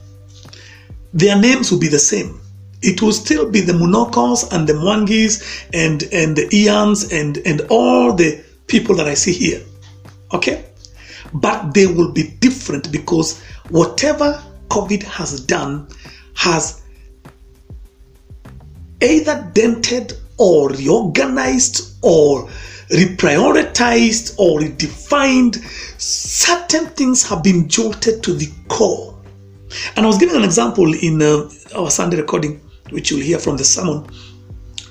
Their 1.12 1.38
names 1.38 1.70
will 1.70 1.80
be 1.80 1.88
the 1.88 1.98
same. 1.98 2.40
It 2.82 3.02
will 3.02 3.12
still 3.12 3.50
be 3.50 3.60
the 3.60 3.72
Munokos 3.72 4.52
and 4.52 4.68
the 4.68 4.74
Mwangis 4.74 5.66
and, 5.72 6.02
and 6.12 6.36
the 6.36 6.46
Ians 6.52 7.12
and, 7.12 7.38
and 7.38 7.62
all 7.70 8.12
the 8.12 8.44
people 8.66 8.94
that 8.96 9.08
I 9.08 9.14
see 9.14 9.32
here. 9.32 9.62
Okay? 10.32 10.64
But 11.34 11.74
they 11.74 11.86
will 11.86 12.12
be 12.12 12.28
different 12.40 12.90
because 12.92 13.40
whatever 13.68 14.42
COVID 14.68 15.02
has 15.02 15.40
done 15.40 15.88
has 16.34 16.82
either 19.02 19.50
dented 19.52 20.14
or 20.38 20.70
reorganized 20.70 21.96
or 22.02 22.48
reprioritized 22.90 24.38
or 24.38 24.60
redefined. 24.60 25.56
Certain 26.00 26.86
things 26.86 27.26
have 27.28 27.42
been 27.42 27.68
jolted 27.68 28.22
to 28.22 28.32
the 28.32 28.50
core. 28.68 29.18
And 29.96 30.04
I 30.04 30.08
was 30.08 30.18
giving 30.18 30.36
an 30.36 30.44
example 30.44 30.94
in 30.94 31.20
uh, 31.20 31.50
our 31.74 31.90
Sunday 31.90 32.16
recording, 32.16 32.60
which 32.90 33.10
you'll 33.10 33.20
hear 33.20 33.38
from 33.38 33.56
the 33.56 33.64
sermon. 33.64 34.06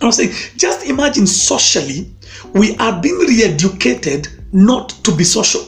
I 0.01 0.05
was 0.05 0.17
saying, 0.17 0.33
just 0.57 0.86
imagine 0.86 1.25
socially, 1.25 2.13
we 2.53 2.75
are 2.77 3.01
being 3.01 3.17
re 3.17 3.43
educated 3.43 4.27
not 4.51 4.89
to 5.03 5.15
be 5.15 5.23
social. 5.23 5.65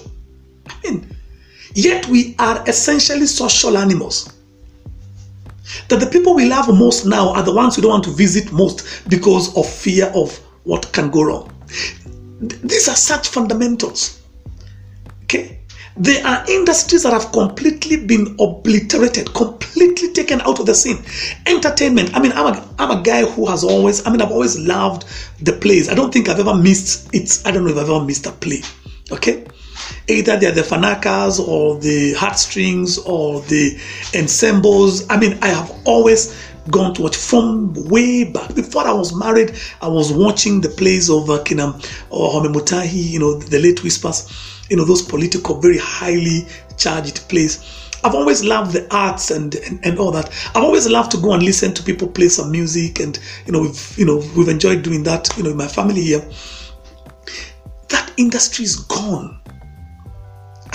Yet 1.73 2.07
we 2.07 2.35
are 2.39 2.63
essentially 2.67 3.27
social 3.27 3.77
animals. 3.77 4.33
That 5.89 5.99
the 5.99 6.07
people 6.07 6.33
we 6.33 6.45
love 6.45 6.67
most 6.69 7.05
now 7.05 7.33
are 7.33 7.43
the 7.43 7.53
ones 7.53 7.77
we 7.77 7.81
don't 7.81 7.91
want 7.91 8.03
to 8.05 8.11
visit 8.11 8.51
most 8.51 9.07
because 9.09 9.55
of 9.55 9.67
fear 9.67 10.11
of 10.15 10.37
what 10.63 10.91
can 10.93 11.09
go 11.09 11.23
wrong. 11.23 11.53
These 12.39 12.87
are 12.87 12.95
such 12.95 13.29
fundamentals. 13.29 14.21
Okay? 15.23 15.59
There 15.99 16.25
are 16.25 16.45
industries 16.47 17.03
that 17.03 17.13
have 17.13 17.31
completely 17.31 17.97
been 17.97 18.35
obliterated, 18.39 19.33
completely 19.33 20.13
taken 20.13 20.41
out 20.41 20.59
of 20.59 20.67
the 20.67 20.75
scene. 20.75 21.03
Entertainment. 21.47 22.15
I 22.15 22.19
mean, 22.19 22.31
I'm 22.33 22.53
a, 22.53 22.75
I'm 22.77 22.99
a 22.99 23.01
guy 23.01 23.25
who 23.25 23.47
has 23.47 23.63
always, 23.63 24.05
I 24.05 24.11
mean, 24.11 24.21
I've 24.21 24.31
always 24.31 24.59
loved 24.59 25.05
the 25.41 25.53
plays. 25.53 25.89
I 25.89 25.95
don't 25.95 26.13
think 26.13 26.29
I've 26.29 26.39
ever 26.39 26.55
missed 26.55 27.13
it. 27.13 27.41
I 27.45 27.51
don't 27.51 27.65
know 27.65 27.71
if 27.71 27.77
I've 27.77 27.89
ever 27.89 28.05
missed 28.05 28.27
a 28.27 28.31
play. 28.31 28.61
Okay? 29.11 29.45
Either 30.07 30.37
they're 30.37 30.51
the 30.51 30.61
fanakas 30.61 31.39
or 31.39 31.79
the 31.79 32.13
heartstrings 32.13 32.97
or 32.99 33.41
the 33.41 33.79
ensembles. 34.15 35.09
I 35.09 35.17
mean, 35.17 35.37
I 35.41 35.47
have 35.49 35.71
always 35.85 36.35
gone 36.71 36.93
to 36.95 37.01
watch 37.03 37.15
from 37.15 37.73
way 37.89 38.23
back. 38.25 38.53
Before 38.55 38.87
I 38.87 38.91
was 38.91 39.15
married, 39.15 39.55
I 39.81 39.87
was 39.87 40.11
watching 40.11 40.61
the 40.61 40.69
plays 40.69 41.09
of 41.09 41.29
uh, 41.29 41.43
Kinam 41.43 41.75
or 42.09 42.29
Wahome 42.29 42.53
Mutahi, 42.53 43.11
you 43.11 43.19
know, 43.19 43.37
the 43.37 43.59
late 43.59 43.83
whispers, 43.83 44.31
you 44.69 44.77
know, 44.77 44.85
those 44.85 45.01
political, 45.01 45.59
very 45.59 45.77
highly 45.77 46.47
charged 46.77 47.27
plays. 47.29 47.83
I've 48.03 48.13
always 48.15 48.43
loved 48.43 48.73
the 48.73 48.87
arts 48.93 49.31
and, 49.31 49.55
and, 49.55 49.79
and 49.83 49.99
all 49.99 50.11
that. 50.11 50.29
I've 50.55 50.63
always 50.63 50.87
loved 50.87 51.11
to 51.11 51.17
go 51.17 51.33
and 51.33 51.41
listen 51.43 51.73
to 51.73 51.83
people 51.83 52.07
play 52.07 52.29
some 52.29 52.51
music, 52.51 52.99
and 52.99 53.17
you 53.45 53.51
know, 53.51 53.61
we've 53.61 53.97
you 53.97 54.05
know 54.05 54.17
we've 54.35 54.47
enjoyed 54.47 54.83
doing 54.83 55.03
that. 55.03 55.35
You 55.35 55.43
know, 55.43 55.49
in 55.49 55.57
my 55.57 55.67
family 55.67 56.01
here, 56.01 56.23
that 57.89 58.13
industry 58.17 58.65
is 58.65 58.75
gone 58.75 59.39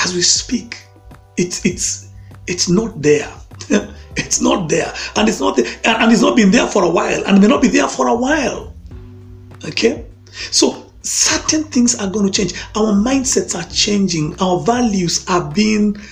as 0.04 0.14
we 0.14 0.22
speak. 0.22 0.86
It's 1.36 1.64
it's 1.64 2.08
it's 2.46 2.68
not 2.68 3.00
there. 3.00 3.30
it's 4.16 4.40
not 4.40 4.68
there, 4.68 4.92
and 5.16 5.28
it's 5.28 5.40
not 5.40 5.58
and 5.58 6.12
it's 6.12 6.22
not 6.22 6.36
been 6.36 6.50
there 6.50 6.66
for 6.66 6.84
a 6.84 6.90
while, 6.90 7.24
and 7.26 7.40
may 7.40 7.46
not 7.46 7.62
be 7.62 7.68
there 7.68 7.88
for 7.88 8.08
a 8.08 8.14
while. 8.14 8.74
Okay, 9.64 10.06
so 10.50 10.90
certain 11.02 11.64
things 11.64 11.94
are 11.94 12.10
going 12.10 12.26
to 12.26 12.32
change. 12.32 12.54
Our 12.76 12.92
mindsets 12.92 13.54
are 13.58 13.68
changing. 13.70 14.38
Our 14.40 14.60
values 14.60 15.24
are 15.28 15.50
being. 15.52 15.96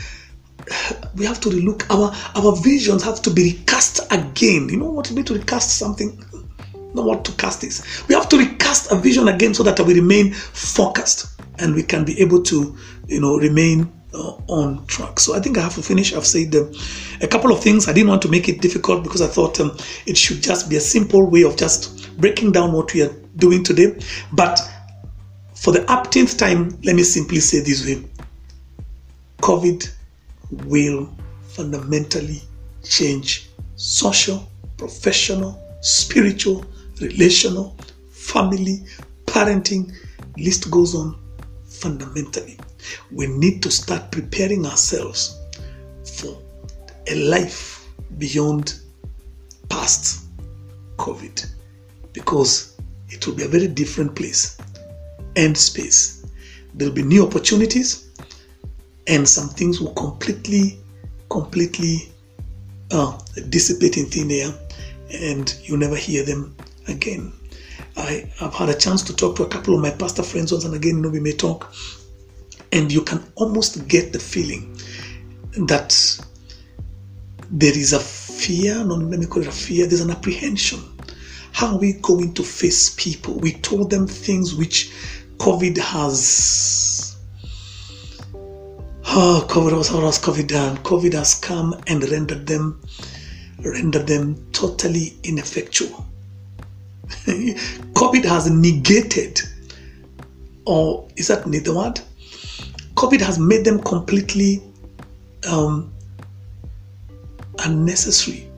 We 1.16 1.26
have 1.26 1.40
to 1.40 1.50
relook. 1.50 1.84
Our 1.90 2.14
our 2.36 2.56
visions 2.56 3.02
have 3.02 3.20
to 3.22 3.30
be 3.30 3.42
recast 3.52 4.00
again. 4.10 4.68
You 4.68 4.76
know 4.78 4.90
what 4.90 5.10
it 5.10 5.14
means 5.14 5.28
to 5.28 5.34
recast 5.34 5.76
something? 5.76 6.24
Know 6.94 7.02
what 7.02 7.24
to 7.24 7.32
cast 7.32 7.64
is. 7.64 7.84
We 8.08 8.14
have 8.14 8.28
to 8.30 8.38
recast 8.38 8.90
a 8.90 8.96
vision 8.96 9.28
again 9.28 9.54
so 9.54 9.62
that 9.62 9.78
we 9.80 9.94
remain 9.94 10.32
focused 10.32 11.40
and 11.58 11.74
we 11.74 11.82
can 11.82 12.04
be 12.04 12.20
able 12.20 12.42
to, 12.44 12.76
you 13.06 13.20
know, 13.20 13.36
remain 13.36 13.92
uh, 14.14 14.32
on 14.48 14.84
track. 14.86 15.20
So 15.20 15.36
I 15.36 15.40
think 15.40 15.56
I 15.56 15.60
have 15.60 15.74
to 15.74 15.82
finish. 15.82 16.12
I've 16.14 16.26
said 16.26 16.54
um, 16.56 16.72
a 17.20 17.28
couple 17.28 17.52
of 17.52 17.62
things. 17.62 17.88
I 17.88 17.92
didn't 17.92 18.08
want 18.08 18.22
to 18.22 18.28
make 18.28 18.48
it 18.48 18.60
difficult 18.60 19.04
because 19.04 19.22
I 19.22 19.28
thought 19.28 19.60
um, 19.60 19.76
it 20.06 20.16
should 20.16 20.42
just 20.42 20.68
be 20.68 20.76
a 20.76 20.80
simple 20.80 21.28
way 21.28 21.42
of 21.44 21.56
just 21.56 22.16
breaking 22.18 22.52
down 22.52 22.72
what 22.72 22.92
we 22.92 23.02
are 23.02 23.12
doing 23.36 23.62
today. 23.62 23.98
But 24.32 24.60
for 25.54 25.72
the 25.72 25.80
upteenth 25.80 26.38
time, 26.38 26.78
let 26.82 26.96
me 26.96 27.02
simply 27.02 27.40
say 27.40 27.60
this 27.60 27.84
way 27.86 28.02
COVID 29.42 29.90
will 30.64 31.14
fundamentally 31.48 32.40
change 32.82 33.48
social, 33.76 34.48
professional, 34.76 35.62
spiritual, 35.82 36.64
relational, 37.00 37.76
family, 38.10 38.84
parenting, 39.26 39.92
list 40.36 40.70
goes 40.70 40.94
on 40.94 41.18
fundamentally. 41.64 42.58
We 43.10 43.26
need 43.26 43.62
to 43.62 43.70
start 43.70 44.10
preparing 44.10 44.66
ourselves 44.66 45.38
for 46.04 46.36
a 47.06 47.14
life 47.14 47.88
beyond 48.18 48.80
past 49.68 50.26
COVID 50.96 51.46
because 52.12 52.76
it 53.08 53.26
will 53.26 53.34
be 53.34 53.44
a 53.44 53.48
very 53.48 53.68
different 53.68 54.14
place 54.14 54.58
and 55.36 55.56
space. 55.56 56.26
There'll 56.74 56.94
be 56.94 57.02
new 57.02 57.26
opportunities 57.26 58.10
and 59.06 59.28
some 59.28 59.48
things 59.48 59.80
will 59.80 59.94
completely, 59.94 60.78
completely 61.30 62.10
uh, 62.90 63.18
dissipate 63.48 63.96
in 63.96 64.06
thin 64.06 64.30
air 64.30 64.52
and 65.12 65.56
you 65.62 65.76
never 65.76 65.96
hear 65.96 66.24
them 66.24 66.54
again. 66.90 67.32
I 67.96 68.30
have 68.38 68.54
had 68.54 68.68
a 68.68 68.74
chance 68.74 69.02
to 69.02 69.16
talk 69.16 69.36
to 69.36 69.42
a 69.44 69.48
couple 69.48 69.74
of 69.74 69.80
my 69.80 69.90
pastor 69.90 70.22
friends 70.22 70.52
once 70.52 70.64
and 70.64 70.74
again, 70.74 70.96
you 70.96 71.02
know, 71.02 71.08
we 71.08 71.20
may 71.20 71.32
talk, 71.32 71.72
and 72.72 72.92
you 72.92 73.02
can 73.02 73.22
almost 73.34 73.88
get 73.88 74.12
the 74.12 74.18
feeling 74.18 74.76
that 75.66 76.20
there 77.50 77.76
is 77.76 77.92
a 77.92 77.98
fear, 77.98 78.84
no, 78.84 78.94
let 78.94 79.18
me 79.18 79.26
call 79.26 79.42
it 79.42 79.48
a 79.48 79.52
fear, 79.52 79.86
there's 79.86 80.00
an 80.00 80.10
apprehension. 80.10 80.80
How 81.52 81.74
are 81.74 81.78
we 81.78 81.94
going 81.94 82.32
to 82.34 82.42
face 82.42 82.94
people? 82.96 83.34
We 83.34 83.52
told 83.52 83.90
them 83.90 84.06
things 84.06 84.54
which 84.54 84.92
COVID 85.38 85.78
has. 85.78 87.16
Oh, 89.12 89.44
COVID 89.48 89.70
how 89.88 90.00
has 90.06 90.20
COVID 90.20 90.46
done? 90.46 90.76
COVID 90.78 91.12
has 91.14 91.34
come 91.34 91.74
and 91.88 92.08
rendered 92.08 92.46
them 92.46 92.80
rendered 93.64 94.06
them 94.06 94.46
totally 94.52 95.18
ineffectual. 95.22 96.06
COVID 97.94 98.24
has 98.24 98.50
negated, 98.50 99.40
or 100.64 101.08
is 101.16 101.28
that 101.28 101.44
the 101.44 101.74
word? 101.74 102.00
COVID 102.94 103.20
has 103.20 103.38
made 103.38 103.64
them 103.64 103.80
completely 103.82 104.62
um, 105.48 105.92
unnecessary, 107.64 108.48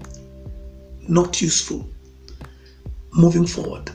not 1.08 1.40
useful. 1.40 1.88
Moving 3.14 3.46
forward, 3.46 3.90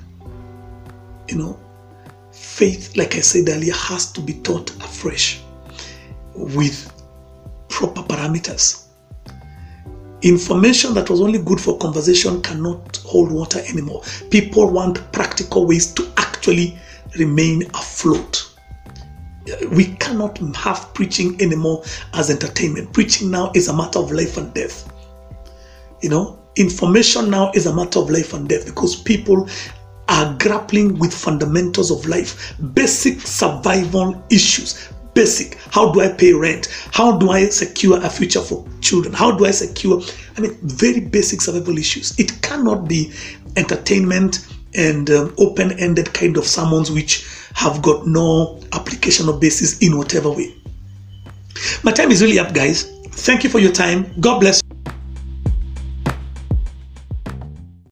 you 1.28 1.38
know, 1.38 1.60
faith, 2.32 2.95
like 2.95 3.16
I 3.16 3.22
said 3.22 3.49
earlier, 3.49 3.74
has 3.74 4.12
to 4.12 4.22
be 4.22 4.34
taught 4.34 4.70
afresh 4.78 5.41
with 6.36 6.91
proper 7.68 8.01
parameters 8.03 8.86
Information 10.28 10.93
that 10.93 11.09
was 11.09 11.21
only 11.21 11.39
good 11.39 11.61
for 11.61 11.78
conversation 11.78 12.41
cannot 12.41 12.97
hold 12.97 13.32
water 13.32 13.59
anymore. 13.69 14.01
People 14.30 14.69
want 14.69 15.09
practical 15.13 15.65
ways 15.65 15.93
to 15.93 16.05
actually 16.17 16.78
remain 17.17 17.63
afloat. 17.73 18.51
We 19.71 19.86
cannot 19.95 20.38
have 20.57 20.93
preaching 20.93 21.41
anymore 21.41 21.82
as 22.13 22.30
entertainment. 22.30 22.91
Preaching 22.91 23.32
now 23.32 23.53
is 23.55 23.69
a 23.69 23.73
matter 23.73 23.99
of 23.99 24.11
life 24.11 24.36
and 24.36 24.53
death. 24.53 24.91
You 26.01 26.09
know, 26.09 26.38
information 26.57 27.30
now 27.30 27.49
is 27.55 27.65
a 27.65 27.73
matter 27.73 27.99
of 27.99 28.09
life 28.09 28.34
and 28.34 28.49
death 28.49 28.65
because 28.65 28.97
people 28.97 29.47
are 30.09 30.36
grappling 30.39 30.99
with 30.99 31.13
fundamentals 31.13 31.89
of 31.89 32.05
life, 32.05 32.53
basic 32.73 33.21
survival 33.21 34.21
issues, 34.30 34.89
basic. 35.18 35.57
How 35.72 35.91
do 35.91 36.01
I 36.01 36.09
pay 36.09 36.32
rent? 36.32 36.68
How 36.93 37.18
do 37.18 37.32
I 37.32 37.49
secure 37.49 37.99
a 38.05 38.09
future 38.09 38.39
for 38.39 38.63
children? 38.82 39.13
How 39.15 39.36
do 39.36 39.45
I 39.45 39.51
secure? 39.51 39.99
I 40.38 40.41
mean, 40.41 40.55
very 40.61 40.99
basic 40.99 41.41
survival 41.41 41.80
issues. 41.80 42.18
It 42.20 42.39
cannot 42.43 42.88
be 42.88 43.11
entertainment 43.55 44.47
and 44.76 45.09
um, 45.09 45.34
open 45.39 45.72
ended 45.80 46.13
kind 46.13 46.38
of 46.38 46.45
sermons 46.45 46.91
which 46.91 47.28
have 47.55 47.82
got 47.82 48.05
no 48.05 48.61
application 48.74 49.28
or 49.28 49.39
basis 49.39 49.80
in 49.80 49.97
whatever 49.97 50.30
way. 50.30 50.53
My 51.84 51.91
time 51.91 52.11
is 52.11 52.22
really 52.22 52.38
up, 52.38 52.53
guys. 52.53 52.84
Thank 53.09 53.43
you 53.43 53.49
for 53.49 53.57
your 53.57 53.72
time. 53.72 54.13
God 54.20 54.39
bless. 54.39 54.61